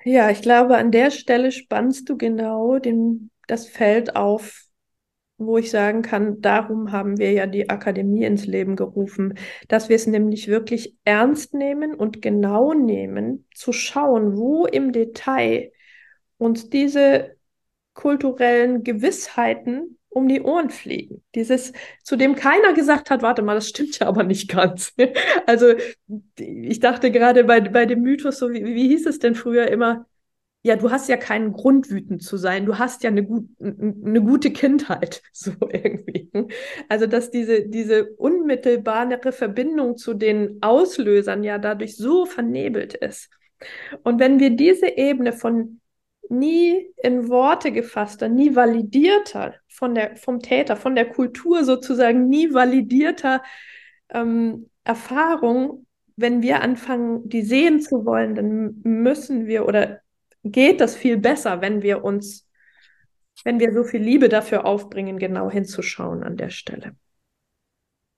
[0.03, 4.65] Ja, ich glaube, an der Stelle spannst du genau den, das Feld auf,
[5.45, 9.37] wo ich sagen kann, darum haben wir ja die Akademie ins Leben gerufen,
[9.67, 15.71] dass wir es nämlich wirklich ernst nehmen und genau nehmen, zu schauen, wo im Detail
[16.37, 17.35] uns diese
[17.93, 21.23] kulturellen Gewissheiten um die Ohren fliegen.
[21.35, 21.71] Dieses,
[22.03, 24.93] zu dem keiner gesagt hat, warte mal, das stimmt ja aber nicht ganz.
[25.45, 25.73] also
[26.37, 30.05] ich dachte gerade bei, bei dem Mythos, so wie, wie hieß es denn früher immer,
[30.64, 32.66] ja, du hast ja keinen Grund, wütend zu sein.
[32.68, 36.30] Du hast ja eine, gut, eine gute Kindheit, so irgendwie.
[36.88, 43.30] Also, dass diese, diese unmittelbare Verbindung zu den Auslösern ja dadurch so vernebelt ist.
[44.03, 45.82] Und wenn wir diese Ebene von
[46.30, 52.53] nie in Worte gefasster, nie validierter von der, vom Täter, von der Kultur sozusagen, nie
[52.53, 53.43] validierter
[54.09, 55.86] ähm, Erfahrung,
[56.16, 60.01] wenn wir anfangen, die sehen zu wollen, dann müssen wir oder
[60.43, 62.47] geht das viel besser, wenn wir uns,
[63.43, 66.95] wenn wir so viel Liebe dafür aufbringen, genau hinzuschauen an der Stelle.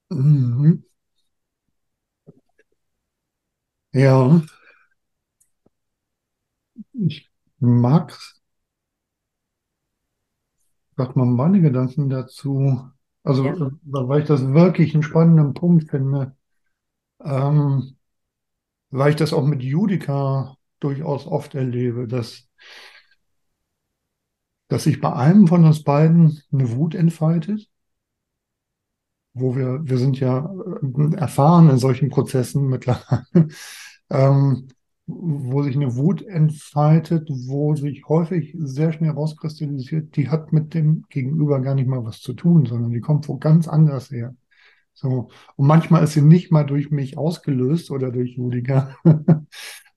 [0.09, 0.83] Mhm.
[3.93, 4.41] Ja.
[6.93, 8.17] Ich mag,
[10.97, 12.89] sag mal meine Gedanken dazu.
[13.23, 13.71] Also, ja.
[13.83, 16.35] weil ich das wirklich einen spannenden Punkt finde,
[17.21, 17.95] ähm,
[18.89, 22.47] weil ich das auch mit Judika durchaus oft erlebe, dass,
[24.67, 27.69] dass sich bei einem von uns beiden eine Wut entfaltet,
[29.33, 30.49] wo wir, wir sind ja
[30.81, 33.25] äh, erfahren in solchen Prozessen mittlerweile,
[34.09, 34.67] ähm,
[35.05, 41.05] wo sich eine Wut entfaltet, wo sich häufig sehr schnell rauskristallisiert, die hat mit dem
[41.09, 44.35] Gegenüber gar nicht mal was zu tun, sondern die kommt wo ganz anders her.
[44.93, 45.29] So.
[45.55, 48.95] Und manchmal ist sie nicht mal durch mich ausgelöst oder durch Judiger,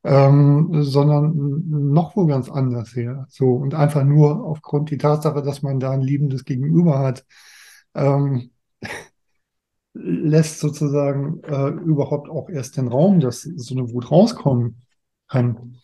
[0.06, 1.32] ähm, sondern
[1.66, 3.26] noch wo ganz anders her.
[3.28, 3.54] So.
[3.54, 7.26] Und einfach nur aufgrund die Tatsache, dass man da ein liebendes Gegenüber hat,
[7.94, 8.52] ähm,
[9.94, 14.82] lässt sozusagen äh, überhaupt auch erst den Raum, dass so eine Wut rauskommen
[15.26, 15.78] kann.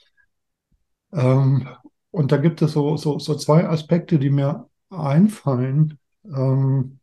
[1.13, 1.67] Ähm,
[2.13, 5.99] und da gibt es so, so, so zwei Aspekte, die mir einfallen.
[6.25, 7.01] Ähm,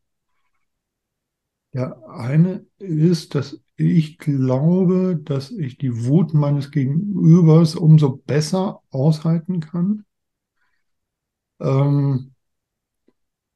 [1.74, 9.62] der eine ist, dass ich glaube, dass ich die Wut meines Gegenübers umso besser aushalten
[9.62, 10.06] kann,
[11.60, 12.34] ähm,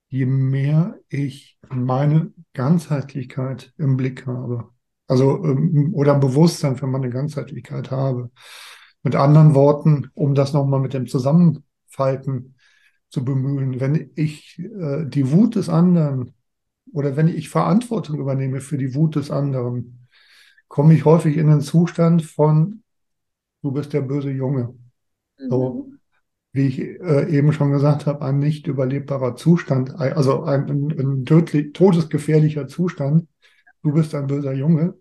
[0.09, 4.69] je mehr ich meine Ganzheitlichkeit im Blick habe.
[5.07, 8.31] Also, ähm, oder ein Bewusstsein für meine Ganzheitlichkeit habe.
[9.03, 12.55] Mit anderen Worten, um das nochmal mit dem Zusammenfalten
[13.09, 13.79] zu bemühen.
[13.79, 16.33] Wenn ich äh, die Wut des anderen
[16.93, 20.02] oder wenn ich Verantwortung übernehme für die Wut des anderen,
[20.73, 22.81] komme ich häufig in einen Zustand von,
[23.61, 24.73] du bist der böse Junge.
[25.37, 25.99] So, Mhm.
[26.53, 31.25] wie ich äh, eben schon gesagt habe, ein nicht überlebbarer Zustand, also ein, ein, ein
[31.25, 33.27] tödlich, todesgefährlicher Zustand.
[33.83, 34.95] Du bist ein böser Junge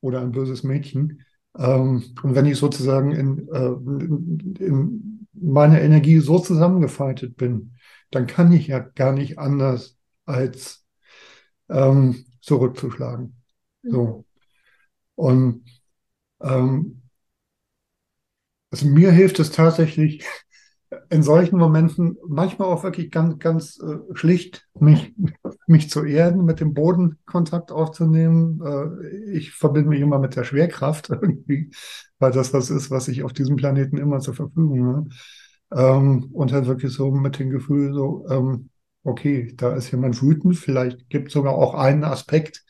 [0.00, 1.22] oder ein böses Mädchen.
[1.58, 3.66] Ähm, und wenn ich sozusagen in, äh,
[4.04, 7.74] in, in meiner Energie so zusammengefaltet bin,
[8.10, 10.86] dann kann ich ja gar nicht anders als
[11.68, 13.36] ähm, zurückzuschlagen.
[13.82, 14.24] So.
[15.16, 15.64] Und
[16.42, 17.02] ähm,
[18.70, 20.24] also mir hilft es tatsächlich
[21.10, 25.14] in solchen Momenten manchmal auch wirklich ganz, ganz äh, schlicht, mich,
[25.66, 28.60] mich zu erden, mit dem Boden Kontakt aufzunehmen.
[28.64, 31.70] Äh, ich verbinde mich immer mit der Schwerkraft irgendwie,
[32.18, 35.08] weil das das ist, was ich auf diesem Planeten immer zur Verfügung habe.
[35.72, 38.70] Ähm, und halt wirklich so mit dem Gefühl, so, ähm,
[39.02, 42.64] okay, da ist jemand wütend, vielleicht gibt es sogar auch einen Aspekt,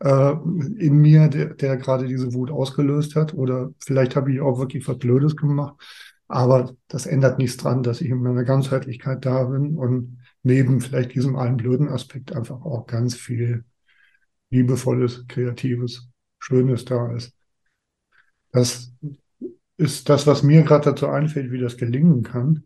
[0.00, 0.32] äh,
[0.78, 3.34] in mir, der, der gerade diese Wut ausgelöst hat.
[3.34, 5.76] Oder vielleicht habe ich auch wirklich was Blödes gemacht.
[6.28, 11.14] Aber das ändert nichts dran, dass ich in meiner Ganzheitlichkeit da bin und neben vielleicht
[11.14, 13.64] diesem einen blöden Aspekt einfach auch ganz viel
[14.50, 17.34] liebevolles, kreatives, Schönes da ist.
[18.52, 18.92] Das
[19.76, 22.64] ist das, was mir gerade dazu einfällt, wie das gelingen kann.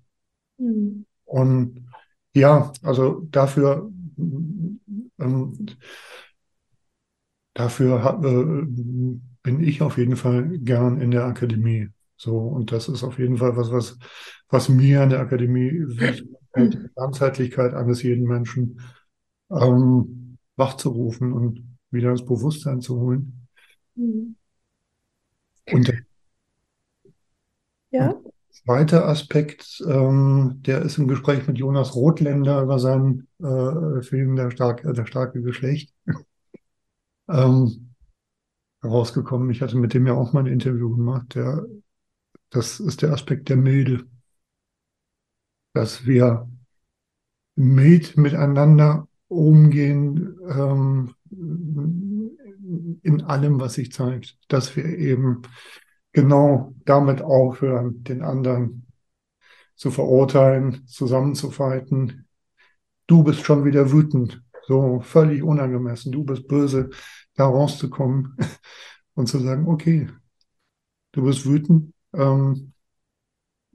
[0.59, 1.07] Mhm.
[1.25, 1.89] Und
[2.35, 5.67] ja, also dafür ähm,
[7.55, 8.67] dafür äh,
[9.43, 11.89] bin ich auf jeden Fall gern in der Akademie.
[12.17, 13.99] So, und das ist auf jeden Fall was, was,
[14.49, 18.81] was mir in der Akademie wichtig ist, die Ganzheitlichkeit eines jeden Menschen
[19.51, 23.49] ähm, wachzurufen und wieder ins Bewusstsein zu holen.
[23.97, 24.35] Mhm.
[25.71, 25.99] Und der
[27.91, 28.21] Ja.
[28.51, 34.51] zweite Aspekt, ähm, der ist im Gespräch mit Jonas Rothländer über seinen äh, Film Der
[34.51, 35.93] starke, Der starke Geschlecht.
[37.29, 37.95] Ähm,
[38.83, 39.51] rausgekommen.
[39.51, 41.35] Ich hatte mit dem ja auch mal ein Interview gemacht.
[41.35, 41.65] Der,
[42.51, 44.07] das ist der Aspekt der Milde.
[45.73, 46.49] Dass wir
[47.57, 51.15] mild miteinander umgehen ähm,
[53.03, 54.39] in allem, was sich zeigt.
[54.49, 55.43] Dass wir eben
[56.13, 58.87] genau damit aufhören, den anderen
[59.75, 62.29] zu verurteilen, zusammenzufalten.
[63.07, 66.91] Du bist schon wieder wütend, so völlig unangemessen, du bist böse,
[67.35, 68.37] da rauszukommen
[69.15, 70.09] und zu sagen, okay,
[71.13, 72.73] du bist wütend, ähm,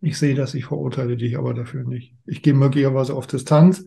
[0.01, 2.15] ich sehe das, ich verurteile dich aber dafür nicht.
[2.25, 3.85] Ich gehe möglicherweise auf Distanz,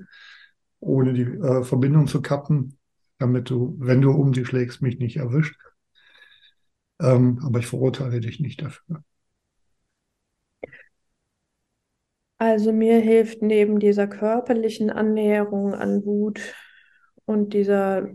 [0.81, 2.79] ohne die äh, Verbindung zu kappen,
[3.19, 5.57] damit du, wenn du um dich schlägst, mich nicht erwischt.
[7.01, 9.03] Ähm, aber ich verurteile dich nicht dafür.
[12.39, 16.41] Also mir hilft neben dieser körperlichen Annäherung an Wut
[17.25, 18.09] und dieser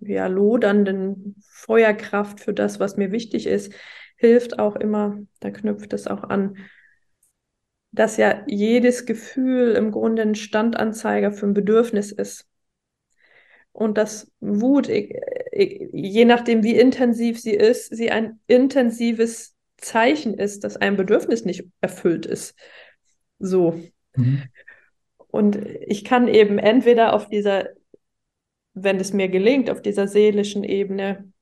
[0.00, 3.72] ja, lodernden Feuerkraft für das, was mir wichtig ist,
[4.16, 6.56] hilft auch immer, da knüpft es auch an,
[7.92, 12.46] dass ja jedes Gefühl im Grunde ein Standanzeiger für ein Bedürfnis ist.
[13.72, 20.76] Und dass Wut, je nachdem wie intensiv sie ist, sie ein intensives Zeichen ist, dass
[20.76, 22.56] ein Bedürfnis nicht erfüllt ist.
[23.38, 23.80] So.
[24.16, 24.42] Mhm.
[25.28, 27.70] Und ich kann eben entweder auf dieser,
[28.74, 31.32] wenn es mir gelingt, auf dieser seelischen Ebene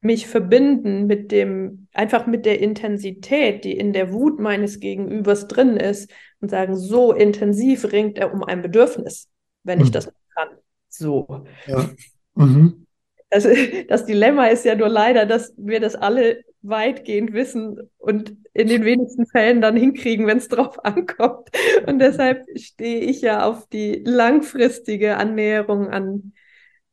[0.00, 5.78] mich verbinden mit dem, einfach mit der Intensität, die in der Wut meines Gegenübers drin
[5.78, 9.30] ist und sagen, so intensiv ringt er um ein Bedürfnis,
[9.62, 9.92] wenn ich Mhm.
[9.92, 10.48] das kann.
[10.90, 11.46] So.
[11.66, 11.90] Ja.
[12.34, 12.86] Mhm.
[13.30, 13.48] Also
[13.88, 18.84] das Dilemma ist ja nur leider, dass wir das alle weitgehend wissen und in den
[18.84, 21.48] wenigsten Fällen dann hinkriegen, wenn es drauf ankommt.
[21.86, 26.32] Und deshalb stehe ich ja auf die langfristige Annäherung an,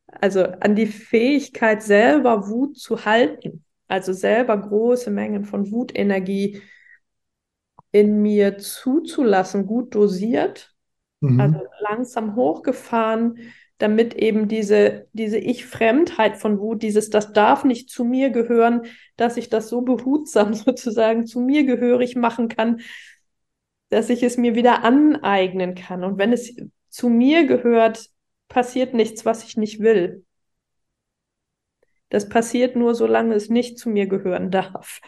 [0.06, 3.64] also an die Fähigkeit, selber Wut zu halten.
[3.88, 6.62] Also selber große Mengen von Wutenergie
[7.90, 10.74] in mir zuzulassen, gut dosiert,
[11.20, 11.40] Mhm.
[11.40, 13.38] also langsam hochgefahren,
[13.82, 18.82] damit eben diese, diese Ich-Fremdheit von Wut, dieses, das darf nicht zu mir gehören,
[19.16, 22.80] dass ich das so behutsam sozusagen zu mir gehörig machen kann,
[23.88, 26.04] dass ich es mir wieder aneignen kann.
[26.04, 26.54] Und wenn es
[26.90, 28.08] zu mir gehört,
[28.48, 30.24] passiert nichts, was ich nicht will.
[32.08, 35.00] Das passiert nur, solange es nicht zu mir gehören darf.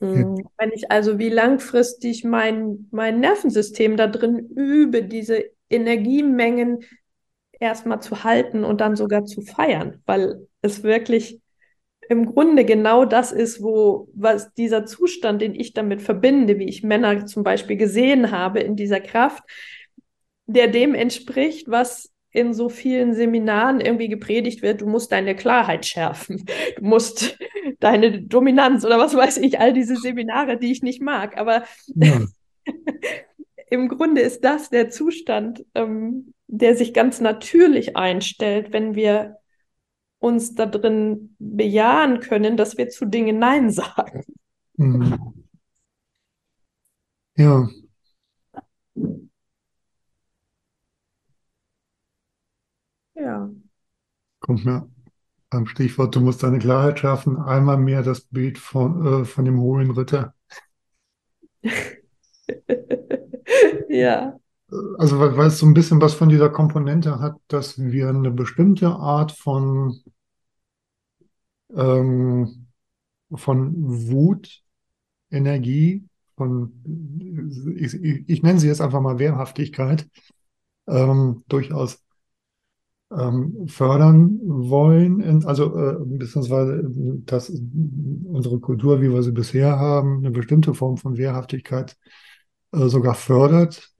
[0.00, 6.84] Mm, Wenn ich also wie langfristig mein, mein Nervensystem da drin übe, diese Energiemengen
[7.60, 11.40] erstmal zu halten und dann sogar zu feiern, weil es wirklich
[12.08, 16.82] im Grunde genau das ist, wo was dieser Zustand, den ich damit verbinde, wie ich
[16.82, 19.42] Männer zum Beispiel gesehen habe in dieser Kraft,
[20.46, 25.84] der dem entspricht, was in so vielen Seminaren irgendwie gepredigt wird, du musst deine Klarheit
[25.84, 26.46] schärfen,
[26.76, 27.38] du musst
[27.80, 31.36] deine Dominanz oder was weiß ich, all diese Seminare, die ich nicht mag.
[31.36, 31.64] Aber
[31.94, 32.24] ja.
[33.70, 39.36] im Grunde ist das der Zustand, ähm, der sich ganz natürlich einstellt, wenn wir
[40.18, 44.24] uns da drin bejahen können, dass wir zu Dingen Nein sagen.
[44.76, 45.44] Mhm.
[47.36, 47.68] Ja.
[53.14, 53.50] Ja.
[54.40, 54.88] Kommt mir
[55.50, 59.60] am Stichwort, du musst deine Klarheit schaffen, einmal mehr das Bild von, äh, von dem
[59.60, 60.34] hohen Ritter.
[63.88, 64.38] ja.
[64.98, 68.30] Also weil, weil es so ein bisschen was von dieser Komponente hat, dass wir eine
[68.30, 69.98] bestimmte Art von,
[71.74, 72.68] ähm,
[73.32, 73.72] von
[74.10, 74.62] Wut,
[75.30, 76.06] Energie,
[76.36, 76.72] von,
[77.76, 80.08] ich, ich, nenne sie jetzt einfach mal Wehrhaftigkeit,
[80.86, 82.04] ähm, durchaus
[83.10, 86.82] ähm, fördern wollen, also äh, beziehungsweise
[87.24, 91.96] dass unsere Kultur, wie wir sie bisher haben, eine bestimmte Form von Wehrhaftigkeit
[92.72, 93.92] sogar fördert,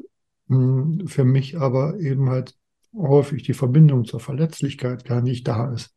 [0.48, 2.56] hm, für mich aber eben halt
[2.94, 5.94] häufig die Verbindung zur Verletzlichkeit gar nicht da ist.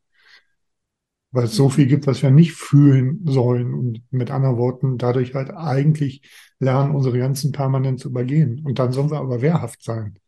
[1.32, 5.34] Weil es so viel gibt, was wir nicht fühlen sollen und mit anderen Worten dadurch
[5.34, 8.62] halt eigentlich lernen, unsere Grenzen permanent zu übergehen.
[8.66, 10.20] Und dann sollen wir aber wehrhaft sein.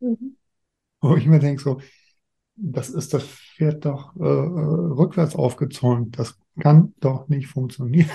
[0.00, 0.36] Mhm.
[1.00, 1.80] Wo ich mir denke, so,
[2.56, 6.18] das ist das Pferd doch äh, äh, rückwärts aufgezäumt.
[6.18, 8.10] Das kann doch nicht funktionieren.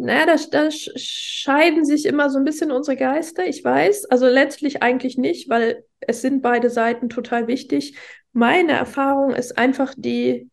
[0.00, 4.04] Naja, da, da scheiden sich immer so ein bisschen unsere Geister, ich weiß.
[4.06, 7.96] Also letztlich eigentlich nicht, weil es sind beide Seiten total wichtig.
[8.32, 10.50] Meine Erfahrung ist einfach die,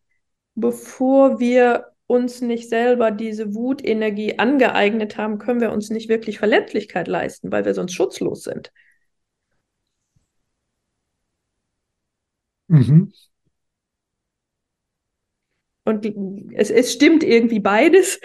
[0.56, 7.06] bevor wir uns nicht selber diese Wutenergie angeeignet haben, können wir uns nicht wirklich Verletzlichkeit
[7.06, 8.72] leisten, weil wir sonst schutzlos sind.
[12.68, 13.10] Mhm.
[15.86, 16.04] Und
[16.54, 18.20] es, es stimmt irgendwie beides.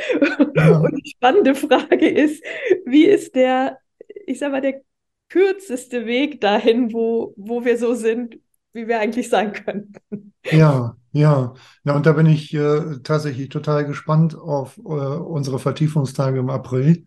[0.55, 0.79] Ja.
[0.81, 2.43] Und die spannende Frage ist,
[2.85, 3.77] wie ist der,
[4.25, 4.81] ich sag mal, der
[5.29, 8.39] kürzeste Weg dahin, wo, wo wir so sind,
[8.73, 10.33] wie wir eigentlich sein könnten?
[10.51, 11.53] Ja, ja.
[11.83, 17.05] Ja, und da bin ich äh, tatsächlich total gespannt auf äh, unsere Vertiefungstage im April.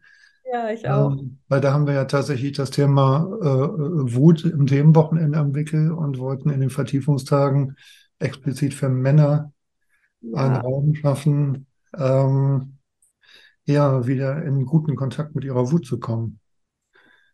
[0.51, 1.19] Ja, ich auch.
[1.19, 5.91] Ähm, weil da haben wir ja tatsächlich das Thema äh, Wut im Themenwochenende am Wickel
[5.91, 7.77] und wollten in den Vertiefungstagen
[8.21, 9.53] explizit für Männer
[10.33, 10.47] ja.
[10.47, 11.67] einen Raum schaffen,
[11.97, 12.79] ähm,
[13.67, 16.41] ja, wieder in guten Kontakt mit ihrer Wut zu kommen.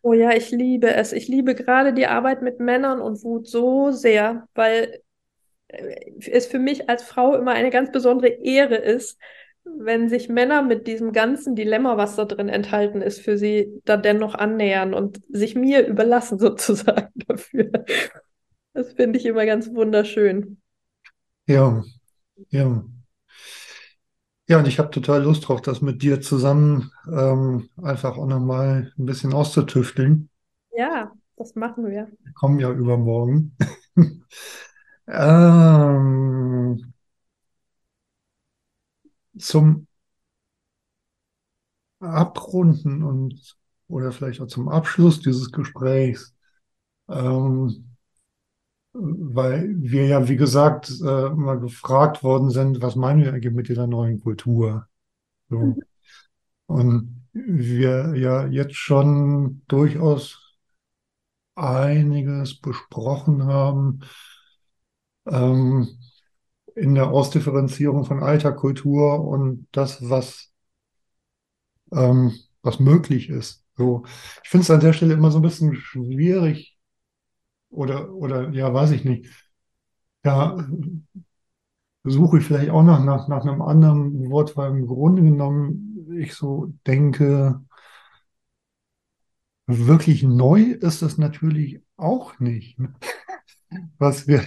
[0.01, 1.11] Oh ja, ich liebe es.
[1.11, 5.01] Ich liebe gerade die Arbeit mit Männern und Wut so sehr, weil
[5.67, 9.19] äh, es für mich als Frau immer eine ganz besondere Ehre ist,
[9.63, 13.95] wenn sich Männer mit diesem ganzen Dilemma, was da drin enthalten ist, für sie da
[13.95, 17.71] dennoch annähern und sich mir überlassen sozusagen dafür.
[18.73, 20.61] Das finde ich immer ganz wunderschön.
[21.45, 21.83] Ja,
[22.49, 22.83] ja.
[24.47, 28.91] Ja, und ich habe total Lust drauf, das mit dir zusammen ähm, einfach auch nochmal
[28.97, 30.29] ein bisschen auszutüfteln.
[30.75, 32.11] Ja, das machen wir.
[32.23, 33.55] Wir kommen ja übermorgen.
[35.07, 36.93] ähm,
[39.37, 39.87] zum
[41.99, 43.55] Abrunden und
[43.87, 46.33] oder vielleicht auch zum Abschluss dieses Gesprächs.
[47.09, 47.90] Ähm,
[48.93, 53.69] weil wir ja, wie gesagt, äh, mal gefragt worden sind, was meinen wir eigentlich mit
[53.69, 54.87] dieser neuen Kultur?
[55.49, 55.57] So.
[55.59, 55.81] Mhm.
[56.67, 60.57] Und wir ja jetzt schon durchaus
[61.55, 64.01] einiges besprochen haben
[65.25, 65.87] ähm,
[66.75, 70.51] in der Ausdifferenzierung von alter Kultur und das, was,
[71.93, 73.65] ähm, was möglich ist.
[73.77, 74.03] So,
[74.43, 76.70] ich finde es an der Stelle immer so ein bisschen schwierig,
[77.71, 79.27] oder, oder ja, weiß ich nicht.
[80.25, 80.57] Ja,
[82.03, 86.33] suche ich vielleicht auch noch nach, nach einem anderen Wort, weil im Grunde genommen ich
[86.33, 87.61] so denke,
[89.67, 92.77] wirklich neu ist es natürlich auch nicht,
[93.97, 94.45] was wir,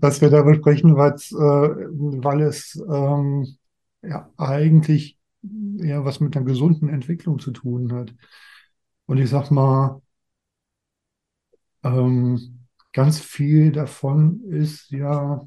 [0.00, 3.56] was wir da besprechen, weil es, äh, weil es ähm,
[4.02, 8.14] ja eigentlich ja was mit einer gesunden Entwicklung zu tun hat.
[9.06, 10.00] Und ich sag mal,
[11.82, 12.53] ähm,
[12.94, 15.46] ganz viel davon ist ja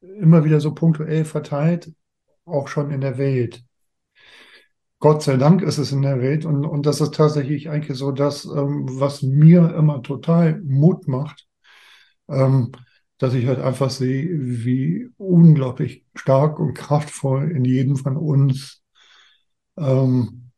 [0.00, 1.92] immer wieder so punktuell verteilt,
[2.44, 3.64] auch schon in der Welt.
[5.00, 8.12] Gott sei Dank ist es in der Welt und, und das ist tatsächlich eigentlich so
[8.12, 11.46] das, ähm, was mir immer total Mut macht,
[12.28, 12.72] ähm,
[13.18, 18.82] dass ich halt einfach sehe, wie unglaublich stark und kraftvoll in jedem von uns
[19.78, 20.50] ähm,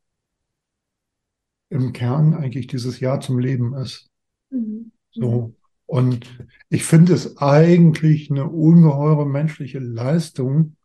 [1.69, 4.09] im Kern eigentlich dieses Ja zum Leben ist.
[4.49, 4.91] Mhm.
[5.11, 5.53] So.
[5.85, 6.27] Und
[6.69, 10.75] ich finde es eigentlich eine ungeheure menschliche Leistung,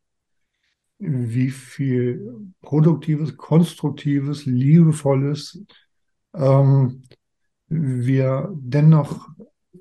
[0.98, 5.64] wie viel produktives, konstruktives, liebevolles
[6.34, 7.02] ähm,
[7.68, 9.28] wir dennoch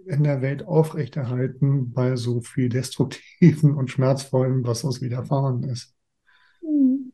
[0.05, 5.93] in der Welt aufrechterhalten bei so viel Destruktiven und Schmerzvollen, was uns widerfahren ist.
[6.61, 7.13] Mhm.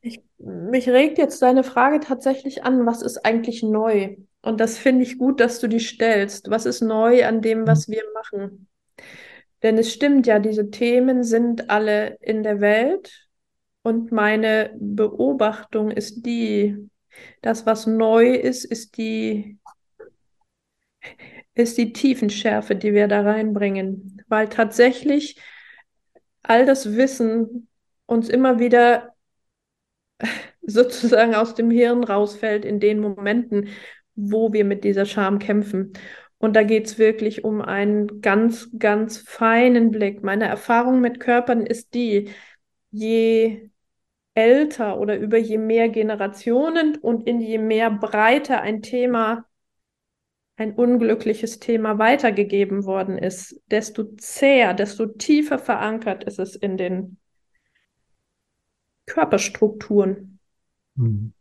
[0.00, 4.16] Ich, mich regt jetzt deine Frage tatsächlich an, was ist eigentlich neu?
[4.46, 6.50] Und das finde ich gut, dass du die stellst.
[6.50, 8.68] Was ist neu an dem, was wir machen?
[9.64, 13.26] Denn es stimmt ja, diese Themen sind alle in der Welt.
[13.82, 16.76] Und meine Beobachtung ist die,
[17.42, 19.58] das, was neu ist, ist die,
[21.54, 24.22] ist die Tiefenschärfe, die wir da reinbringen.
[24.28, 25.40] Weil tatsächlich
[26.44, 27.66] all das Wissen
[28.06, 29.12] uns immer wieder
[30.62, 33.70] sozusagen aus dem Hirn rausfällt in den Momenten,
[34.16, 35.92] wo wir mit dieser Scham kämpfen.
[36.38, 40.22] Und da geht es wirklich um einen ganz, ganz feinen Blick.
[40.22, 42.30] Meine Erfahrung mit Körpern ist die,
[42.90, 43.70] je
[44.34, 49.46] älter oder über je mehr Generationen und in je mehr Breite ein Thema,
[50.56, 57.18] ein unglückliches Thema weitergegeben worden ist, desto zäher, desto tiefer verankert ist es in den
[59.06, 60.38] Körperstrukturen.
[60.96, 61.32] Mhm.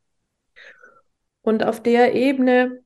[1.45, 2.83] Und auf der Ebene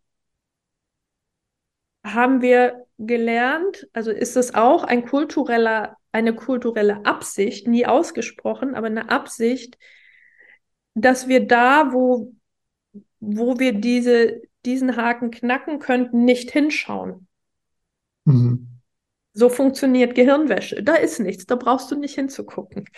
[2.03, 8.87] haben wir gelernt, also ist es auch ein kultureller, eine kulturelle Absicht, nie ausgesprochen, aber
[8.87, 9.77] eine Absicht,
[10.93, 12.33] dass wir da, wo,
[13.21, 17.27] wo wir diese, diesen Haken knacken könnten, nicht hinschauen.
[18.25, 18.67] Mhm.
[19.31, 20.83] So funktioniert Gehirnwäsche.
[20.83, 22.89] Da ist nichts, da brauchst du nicht hinzugucken.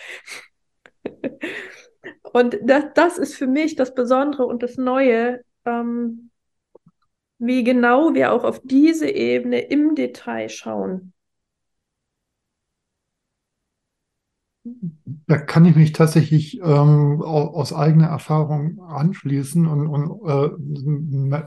[2.32, 6.30] und das, das ist für mich das Besondere und das Neue, ähm,
[7.38, 11.12] wie genau wir auch auf diese Ebene im Detail schauen.
[15.26, 21.42] Da kann ich mich tatsächlich ähm, aus eigener Erfahrung anschließen und, und äh,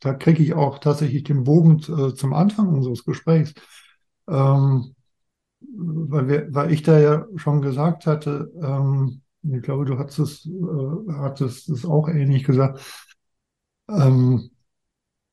[0.00, 3.54] da kriege ich auch tatsächlich den Bogen äh, zum Anfang unseres Gesprächs,
[4.28, 4.94] ähm,
[5.60, 10.46] weil, wir, weil ich da ja schon gesagt hatte, ähm, ich glaube, du hattest es,
[10.46, 12.80] äh, hattest es auch ähnlich gesagt,
[13.88, 14.50] ähm,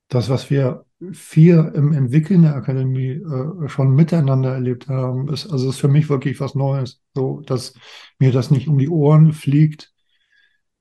[0.09, 5.69] das, was wir vier im Entwickeln der Akademie äh, schon miteinander erlebt haben, ist, also
[5.69, 7.73] ist für mich wirklich was Neues, so dass
[8.19, 9.93] mir das nicht um die Ohren fliegt,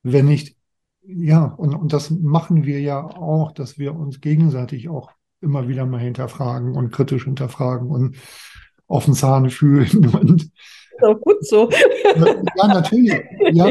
[0.03, 0.57] wenn ich,
[1.03, 5.11] ja, und, und das machen wir ja auch, dass wir uns gegenseitig auch
[5.41, 8.17] immer wieder mal hinterfragen und kritisch hinterfragen und
[8.87, 10.51] auf den Zahn fühlen und
[11.03, 11.69] auch gut so.
[12.57, 13.13] Ja, natürlich.
[13.53, 13.67] Ja,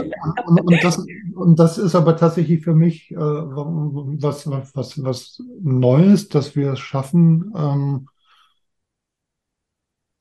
[0.46, 1.06] und, und, das,
[1.36, 6.80] und das ist aber tatsächlich für mich äh, was, was, was Neues, dass wir es
[6.80, 8.08] schaffen, ähm,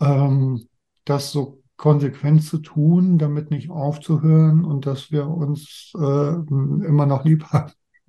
[0.01, 0.69] ähm,
[1.05, 7.25] das so konsequent zu tun, damit nicht aufzuhören und dass wir uns äh, immer noch
[7.25, 7.73] lieb haben.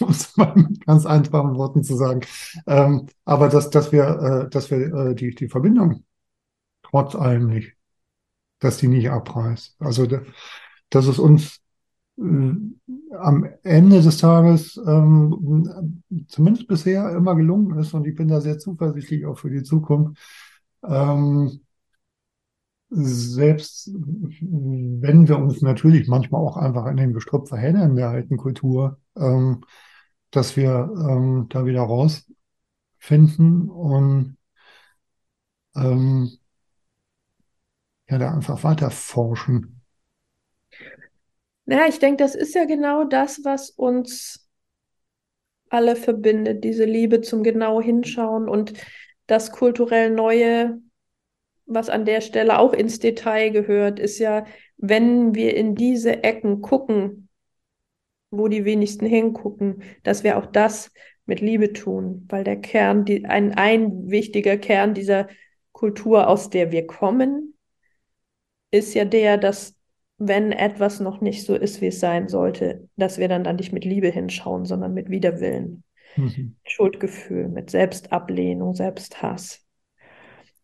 [0.00, 2.20] um es mal mit ganz einfachen Worten zu sagen.
[2.66, 4.04] Ähm, aber dass, dass wir,
[4.46, 6.04] äh, dass wir äh, die, die Verbindung
[6.82, 7.74] trotz allem nicht
[8.62, 9.76] dass die nicht abreißt.
[9.80, 10.06] Also,
[10.88, 11.60] dass es uns
[12.16, 12.22] äh,
[13.18, 18.58] am Ende des Tages ähm, zumindest bisher immer gelungen ist und ich bin da sehr
[18.58, 20.16] zuversichtlich auch für die Zukunft.
[20.84, 21.60] Ähm,
[22.90, 29.00] selbst wenn wir uns natürlich manchmal auch einfach in den Gestrüpp verheddern der alten Kultur,
[29.16, 29.64] ähm,
[30.30, 34.36] dass wir ähm, da wieder rausfinden und
[35.74, 36.30] ähm,
[38.12, 39.80] ja da einfach weiter forschen.
[41.64, 44.48] Naja, ich denke, das ist ja genau das, was uns
[45.68, 48.74] alle verbindet, diese Liebe zum genau hinschauen und
[49.26, 50.80] das kulturell Neue,
[51.66, 54.44] was an der Stelle auch ins Detail gehört, ist ja,
[54.76, 57.28] wenn wir in diese Ecken gucken,
[58.30, 60.90] wo die wenigsten hingucken, dass wir auch das
[61.24, 65.28] mit Liebe tun, weil der Kern, die, ein, ein wichtiger Kern dieser
[65.72, 67.51] Kultur, aus der wir kommen,
[68.72, 69.76] ist ja der, dass
[70.18, 73.72] wenn etwas noch nicht so ist, wie es sein sollte, dass wir dann, dann nicht
[73.72, 75.84] mit Liebe hinschauen, sondern mit Widerwillen,
[76.16, 76.56] mhm.
[76.64, 79.64] Schuldgefühl, mit Selbstablehnung, Selbsthass.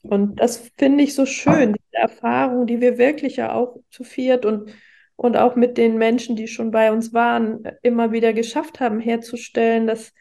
[0.02, 4.46] Und das finde ich so schön, diese Erfahrung, die wir wirklich ja auch zu viert
[4.46, 4.72] und,
[5.16, 9.86] und auch mit den Menschen, die schon bei uns waren, immer wieder geschafft haben herzustellen,
[9.86, 10.12] dass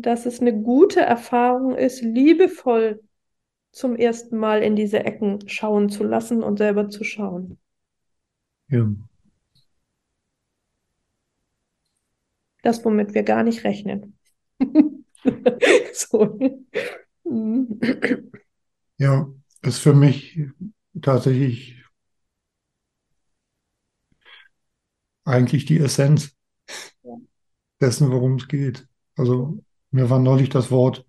[0.00, 3.00] dass es eine gute Erfahrung ist, liebevoll
[3.72, 7.58] zum ersten Mal in diese Ecken schauen zu lassen und selber zu schauen.
[8.68, 8.88] Ja.
[12.62, 14.18] Das, womit wir gar nicht rechnen.
[15.92, 16.38] so.
[18.98, 19.32] Ja,
[19.62, 20.40] ist für mich
[21.00, 21.82] tatsächlich
[25.24, 26.36] eigentlich die Essenz
[27.80, 28.86] dessen, worum es geht.
[29.16, 31.06] Also mir war neulich das Wort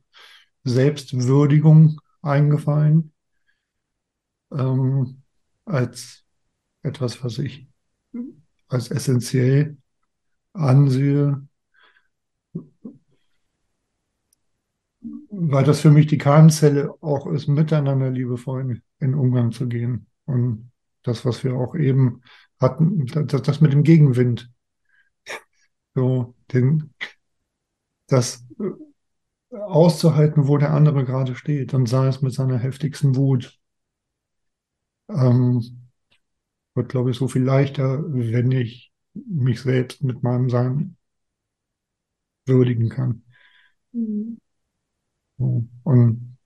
[0.63, 3.13] Selbstwürdigung eingefallen,
[4.51, 5.23] ähm,
[5.65, 6.23] als
[6.83, 7.67] etwas, was ich
[8.67, 9.77] als essentiell
[10.53, 11.47] ansehe,
[15.29, 20.07] weil das für mich die Keimzelle auch ist, miteinander liebevoll in, in Umgang zu gehen.
[20.25, 20.71] Und
[21.03, 22.21] das, was wir auch eben
[22.59, 24.51] hatten, das, das mit dem Gegenwind.
[25.95, 26.93] So, den,
[28.07, 28.45] das
[29.51, 33.59] auszuhalten, wo der andere gerade steht und sei es mit seiner heftigsten Wut.
[35.09, 35.89] Ähm,
[36.75, 40.97] wird, glaube ich, so viel leichter, wenn ich mich selbst mit meinem Sein
[42.45, 43.23] würdigen kann.
[43.93, 44.39] Mhm.
[45.37, 46.37] So, und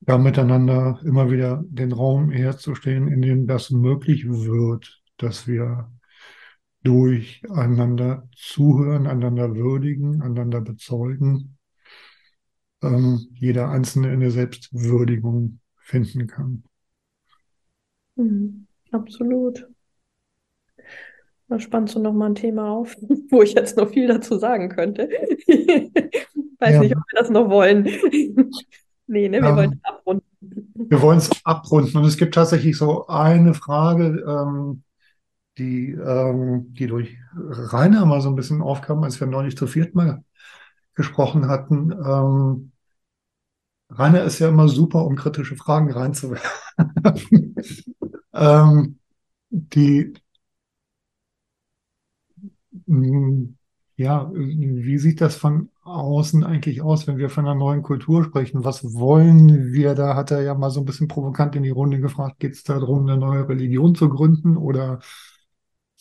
[0.00, 5.90] da miteinander immer wieder den Raum herzustellen, in dem das möglich wird, dass wir
[6.82, 11.56] durcheinander zuhören, einander würdigen, einander bezeugen,
[12.82, 16.64] ähm, jeder Einzelne in der Selbstwürdigung finden kann.
[18.16, 19.68] Mhm, absolut.
[21.48, 22.96] Da spannst du nochmal ein Thema auf,
[23.30, 25.08] wo ich jetzt noch viel dazu sagen könnte.
[26.58, 26.80] Weiß ja.
[26.80, 27.84] nicht, ob wir das noch wollen.
[29.06, 30.26] nee, ne, wir ähm, wollen es abrunden.
[30.74, 31.98] Wir wollen es abrunden.
[31.98, 34.82] Und es gibt tatsächlich so eine Frage, ähm,
[35.58, 39.94] die, ähm, die durch Rainer mal so ein bisschen aufkam, als wir neulich zu viert
[39.94, 40.24] mal
[40.94, 41.92] gesprochen hatten.
[41.92, 42.72] Ähm,
[43.90, 47.54] Rainer ist ja immer super, um kritische Fragen reinzuwerfen.
[48.34, 48.98] ähm,
[49.50, 50.14] die,
[52.86, 53.54] mm,
[53.96, 58.64] ja, wie sieht das von außen eigentlich aus, wenn wir von einer neuen Kultur sprechen?
[58.64, 60.14] Was wollen wir da?
[60.16, 63.06] Hat er ja mal so ein bisschen provokant in die Runde gefragt, geht es darum,
[63.08, 65.00] eine neue Religion zu gründen oder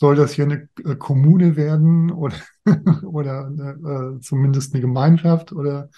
[0.01, 2.35] soll das hier eine äh, Kommune werden oder,
[3.03, 5.91] oder äh, zumindest eine Gemeinschaft oder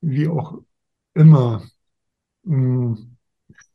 [0.00, 0.58] wie auch
[1.14, 1.62] immer.
[2.44, 3.16] Hm.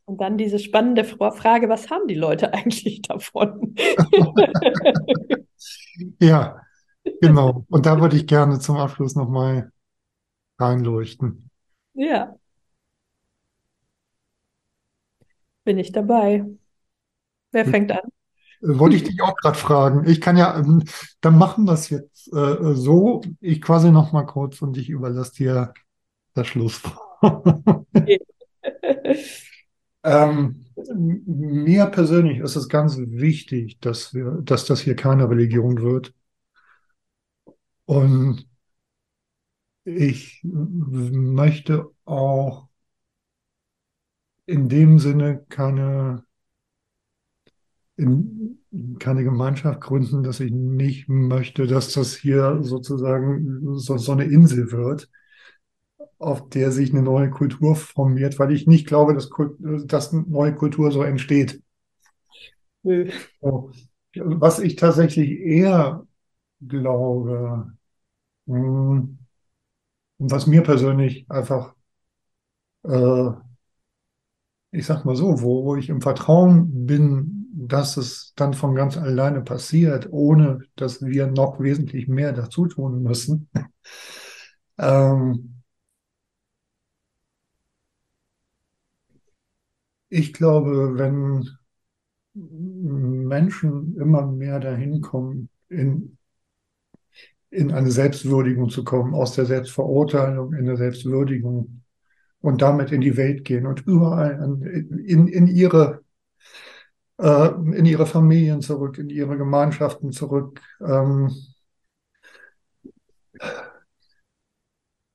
[0.03, 3.73] Und dann diese spannende Frage, was haben die Leute eigentlich davon?
[6.19, 6.61] ja,
[7.21, 7.65] genau.
[7.69, 9.71] Und da würde ich gerne zum Abschluss nochmal
[10.59, 11.49] reinleuchten.
[11.93, 12.35] Ja.
[15.63, 16.43] Bin ich dabei.
[17.51, 18.11] Wer fängt an?
[18.67, 20.07] Wollte ich dich auch gerade fragen.
[20.07, 20.83] Ich kann ja, ähm,
[21.21, 23.21] dann machen wir es jetzt äh, so.
[23.39, 25.73] Ich quasi noch mal kurz und ich überlasse dir
[26.33, 26.99] das Schlusswort.
[30.03, 30.65] ähm,
[31.25, 36.13] mir persönlich ist es ganz wichtig, dass wir, dass das hier keine Religion wird.
[37.85, 38.47] Und
[39.83, 42.67] ich möchte auch
[44.45, 46.23] in dem Sinne keine
[47.97, 48.59] in
[48.99, 54.71] keine Gemeinschaft gründen, dass ich nicht möchte, dass das hier sozusagen so, so eine Insel
[54.71, 55.09] wird,
[56.17, 59.29] auf der sich eine neue Kultur formiert, weil ich nicht glaube, dass,
[59.85, 61.61] dass eine neue Kultur so entsteht.
[62.83, 63.09] Nö.
[63.41, 63.71] So.
[64.15, 66.05] Was ich tatsächlich eher
[66.65, 67.73] glaube,
[68.47, 69.17] hm,
[70.17, 71.75] und was mir persönlich einfach,
[72.83, 73.29] äh,
[74.71, 78.97] ich sag mal so, wo, wo ich im Vertrauen bin, dass es dann von ganz
[78.97, 83.49] alleine passiert, ohne dass wir noch wesentlich mehr dazu tun müssen.
[84.77, 85.61] ähm,
[90.09, 91.49] ich glaube, wenn
[92.33, 96.17] Menschen immer mehr dahin kommen, in,
[97.49, 101.81] in eine Selbstwürdigung zu kommen, aus der Selbstverurteilung in der Selbstwürdigung
[102.41, 104.39] und damit in die Welt gehen und überall
[105.05, 106.04] in, in ihre
[107.17, 107.47] äh,
[107.77, 110.61] in ihre Familien zurück, in ihre Gemeinschaften zurück.
[110.81, 111.31] Ähm,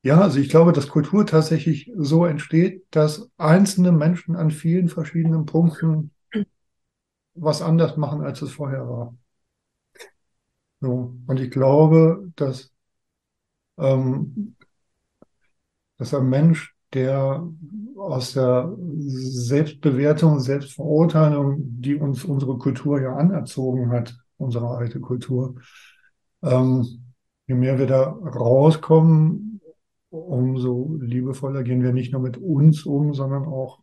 [0.02, 5.46] ja, also ich glaube, dass Kultur tatsächlich so entsteht, dass einzelne Menschen an vielen verschiedenen
[5.46, 6.10] Punkten
[7.34, 9.14] was anders machen, als es vorher war.
[10.80, 11.14] So.
[11.26, 12.72] Und ich glaube, dass,
[13.78, 14.56] ähm,
[15.98, 17.48] dass ein Mensch, der
[17.96, 25.60] aus der Selbstbewertung, Selbstverurteilung, die uns unsere Kultur ja anerzogen hat, unsere alte Kultur,
[26.42, 26.86] ähm,
[27.46, 29.60] je mehr wir da rauskommen,
[30.08, 33.80] umso liebevoller gehen wir nicht nur mit uns um, sondern auch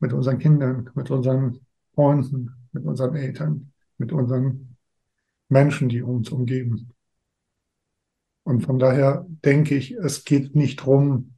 [0.00, 1.60] mit unseren Kindern, mit unseren
[1.94, 4.76] Freunden, mit unseren Eltern, mit unseren
[5.48, 6.90] Menschen, die uns umgeben.
[8.44, 11.34] Und von daher denke ich, es geht nicht drum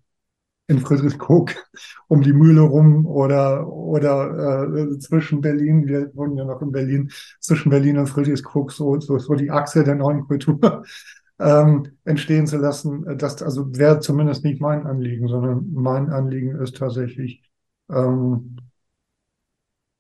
[0.67, 1.55] in Friedrichskoog
[2.09, 7.11] um die Mühle rum oder, oder äh, zwischen Berlin, wir wohnen ja noch in Berlin,
[7.41, 10.85] zwischen Berlin und Friedrichskoog so, so, so die Achse der neuen Kultur
[11.39, 13.19] ähm, entstehen zu lassen.
[13.19, 17.43] Das also wäre zumindest nicht mein Anliegen, sondern mein Anliegen ist tatsächlich
[17.91, 18.57] ähm,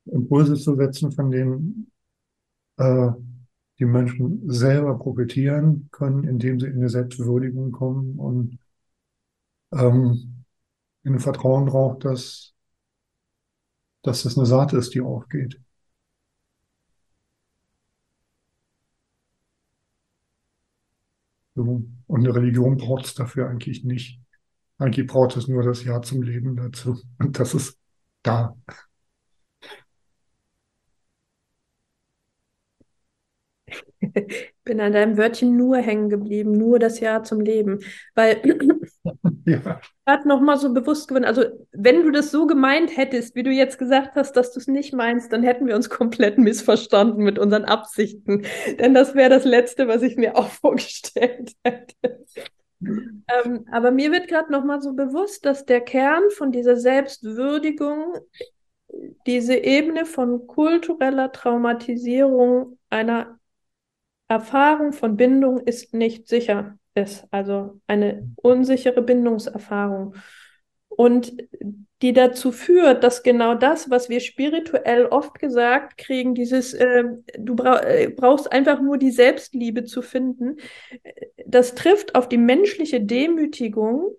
[0.06, 1.90] Impulse zu setzen, von denen
[2.76, 3.10] äh,
[3.78, 8.58] die Menschen selber profitieren können, indem sie in eine Selbstwürdigung kommen und
[9.72, 10.43] ähm,
[11.04, 12.54] in ein Vertrauen drauf, dass,
[14.02, 15.60] dass das eine Saat ist, die aufgeht.
[21.54, 21.84] So.
[22.06, 24.20] Und eine Religion braucht es dafür eigentlich nicht.
[24.78, 27.00] Eigentlich braucht es nur das Ja zum Leben dazu.
[27.18, 27.78] Und das ist
[28.22, 28.56] da.
[34.64, 37.80] bin an deinem Wörtchen nur hängen geblieben, nur das Ja zum Leben.
[38.14, 38.40] Weil
[39.44, 39.80] ja.
[40.06, 43.78] gerade nochmal so bewusst geworden, also wenn du das so gemeint hättest, wie du jetzt
[43.78, 47.64] gesagt hast, dass du es nicht meinst, dann hätten wir uns komplett missverstanden mit unseren
[47.64, 48.44] Absichten.
[48.78, 52.24] Denn das wäre das Letzte, was ich mir auch vorgestellt hätte.
[52.80, 58.14] ähm, aber mir wird gerade nochmal so bewusst, dass der Kern von dieser Selbstwürdigung
[59.26, 63.38] diese Ebene von kultureller Traumatisierung einer
[64.28, 70.14] Erfahrung von Bindung ist nicht sicher ist, also eine unsichere Bindungserfahrung.
[70.88, 71.36] Und
[72.02, 77.04] die dazu führt, dass genau das, was wir spirituell oft gesagt kriegen, dieses, äh,
[77.36, 80.58] du bra äh, brauchst einfach nur die Selbstliebe zu finden,
[81.46, 84.14] das trifft auf die menschliche Demütigung,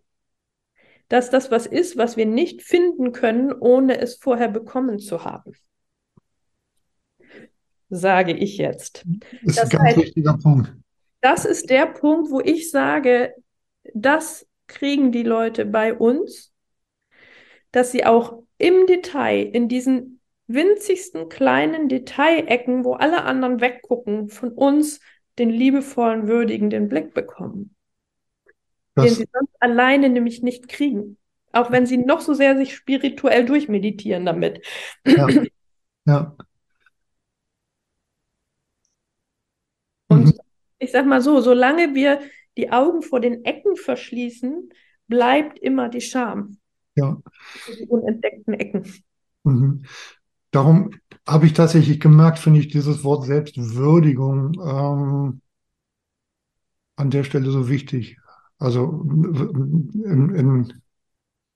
[1.07, 5.53] dass das was ist, was wir nicht finden können, ohne es vorher bekommen zu haben
[7.89, 9.03] sage ich jetzt.
[9.05, 10.73] Das ist das ein ganz heißt, wichtiger Punkt.
[11.21, 13.33] Das ist der Punkt, wo ich sage,
[13.93, 16.51] das kriegen die Leute bei uns,
[17.71, 24.51] dass sie auch im Detail, in diesen winzigsten kleinen Detailecken, wo alle anderen weggucken, von
[24.51, 24.99] uns
[25.37, 27.75] den liebevollen, würdigenden Blick bekommen.
[28.93, 31.17] Das, den sie sonst alleine nämlich nicht kriegen.
[31.51, 34.65] Auch wenn sie noch so sehr sich spirituell durchmeditieren damit.
[35.05, 35.27] Ja.
[36.05, 36.35] ja.
[40.07, 40.33] Und mhm.
[40.79, 42.19] Ich sag mal so, solange wir
[42.57, 44.69] die Augen vor den Ecken verschließen,
[45.07, 46.57] bleibt immer die Scham.
[46.95, 47.21] Ja.
[47.67, 48.93] Die unentdeckten Ecken.
[49.43, 49.83] Mhm.
[50.51, 50.91] Darum
[51.27, 55.41] habe ich tatsächlich gemerkt, finde ich dieses Wort Selbstwürdigung ähm,
[56.95, 58.17] an der Stelle so wichtig.
[58.57, 60.73] Also in, in,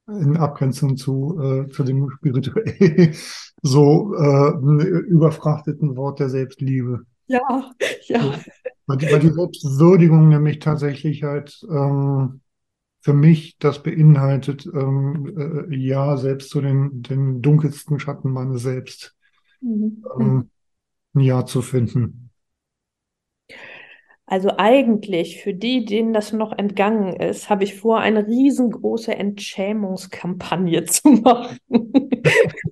[0.08, 3.14] in Abgrenzung zu, äh, zu dem spirituell
[3.62, 4.50] so äh,
[5.08, 7.06] überfrachteten Wort der Selbstliebe.
[7.28, 7.72] Ja,
[8.08, 8.40] ja.
[8.90, 12.42] Weil die, weil die Selbstwürdigung nämlich tatsächlich halt ähm,
[13.02, 19.16] für mich das beinhaltet, ähm, äh, ja, selbst zu den, den dunkelsten Schatten meines Selbst
[19.62, 20.04] mhm.
[20.20, 20.50] ähm,
[21.14, 22.32] ein Ja zu finden.
[24.26, 30.84] Also eigentlich für die, denen das noch entgangen ist, habe ich vor, eine riesengroße Entschämungskampagne
[30.86, 31.60] zu machen.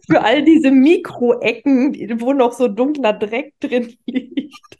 [0.10, 4.78] für all diese Mikroecken, wo noch so dunkler Dreck drin liegt.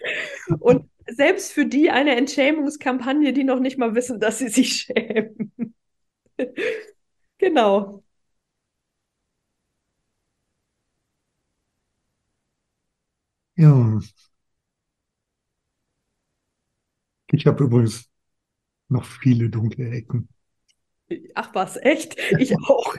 [0.60, 5.54] Und selbst für die eine Entschämungskampagne, die noch nicht mal wissen, dass sie sich schämen.
[7.40, 8.04] genau.
[13.56, 14.00] Ja.
[17.32, 18.10] Ich habe übrigens
[18.90, 20.30] noch viele dunkle Ecken.
[21.36, 22.18] Ach was, echt?
[22.38, 22.96] Ich auch.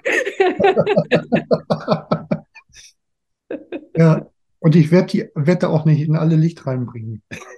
[3.96, 4.26] ja,
[4.60, 7.22] und ich werde die werde auch nicht in alle Licht reinbringen.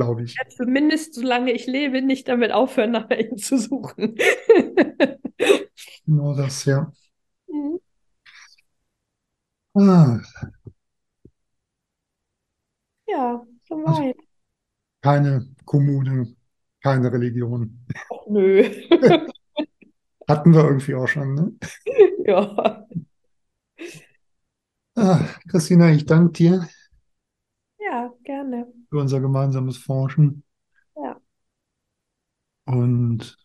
[0.00, 0.34] Glaube ich.
[0.34, 4.16] Ja, zumindest solange ich lebe, nicht damit aufhören, nach welchen zu suchen.
[6.06, 6.90] genau das, ja.
[7.46, 7.78] Mhm.
[9.74, 10.20] Ah.
[13.06, 13.90] Ja, soweit.
[13.90, 14.14] Also,
[15.02, 16.34] keine Kommune,
[16.82, 17.84] keine Religion.
[17.94, 18.62] Ach, nö.
[20.26, 21.52] Hatten wir irgendwie auch schon, ne?
[22.24, 22.86] Ja.
[24.96, 26.68] Ah, Christina, ich danke dir.
[27.78, 28.72] Ja, gerne.
[28.90, 30.42] Für unser gemeinsames Forschen.
[30.96, 31.20] Ja.
[32.64, 33.38] Und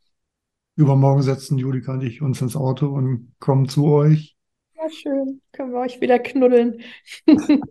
[0.76, 4.36] übermorgen setzen Julika und ich uns ins Auto und kommen zu euch.
[4.76, 5.42] Ja, schön.
[5.52, 6.82] Können wir euch wieder knuddeln.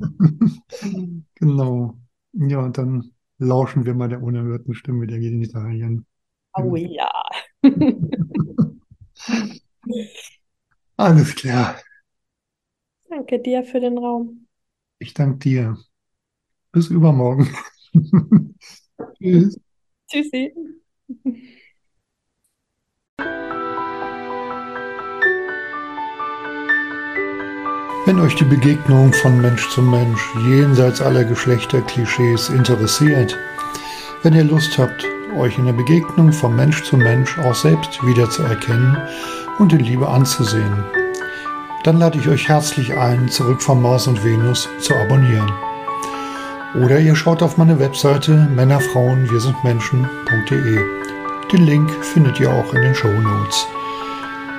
[1.35, 1.99] genau.
[2.33, 6.07] Ja, und dann lauschen wir mal der unerhörten Stimme der Genitalien.
[6.57, 7.11] Oh ja.
[10.97, 11.77] Alles klar.
[13.09, 14.47] Danke dir für den Raum.
[14.99, 15.77] Ich danke dir.
[16.75, 17.49] Bis übermorgen.
[19.23, 19.61] Tschüss.
[20.11, 20.53] Tschüssi.
[28.07, 33.39] Wenn euch die Begegnung von Mensch zu Mensch jenseits aller Geschlechterklischees interessiert,
[34.25, 35.07] wenn ihr Lust habt,
[35.37, 38.97] euch in der Begegnung von Mensch zu Mensch auch selbst wiederzuerkennen
[39.61, 40.85] und in Liebe anzusehen,
[41.85, 45.53] dann lade ich euch herzlich ein, zurück von Mars und Venus zu abonnieren.
[46.75, 50.79] Oder ihr schaut auf meine Webseite Männerfrauen wir sind Menschen.de.
[51.53, 53.67] Den Link findet ihr auch in den Show Notes.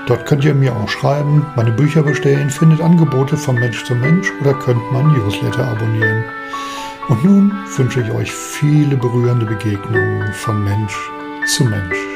[0.08, 4.32] Dort könnt ihr mir auch schreiben, meine Bücher bestellen, findet Angebote von Mensch zu Mensch
[4.40, 6.24] oder könnt mein Newsletter abonnieren.
[7.10, 10.96] Und nun wünsche ich euch viele berührende Begegnungen von Mensch
[11.48, 12.15] zu Mensch.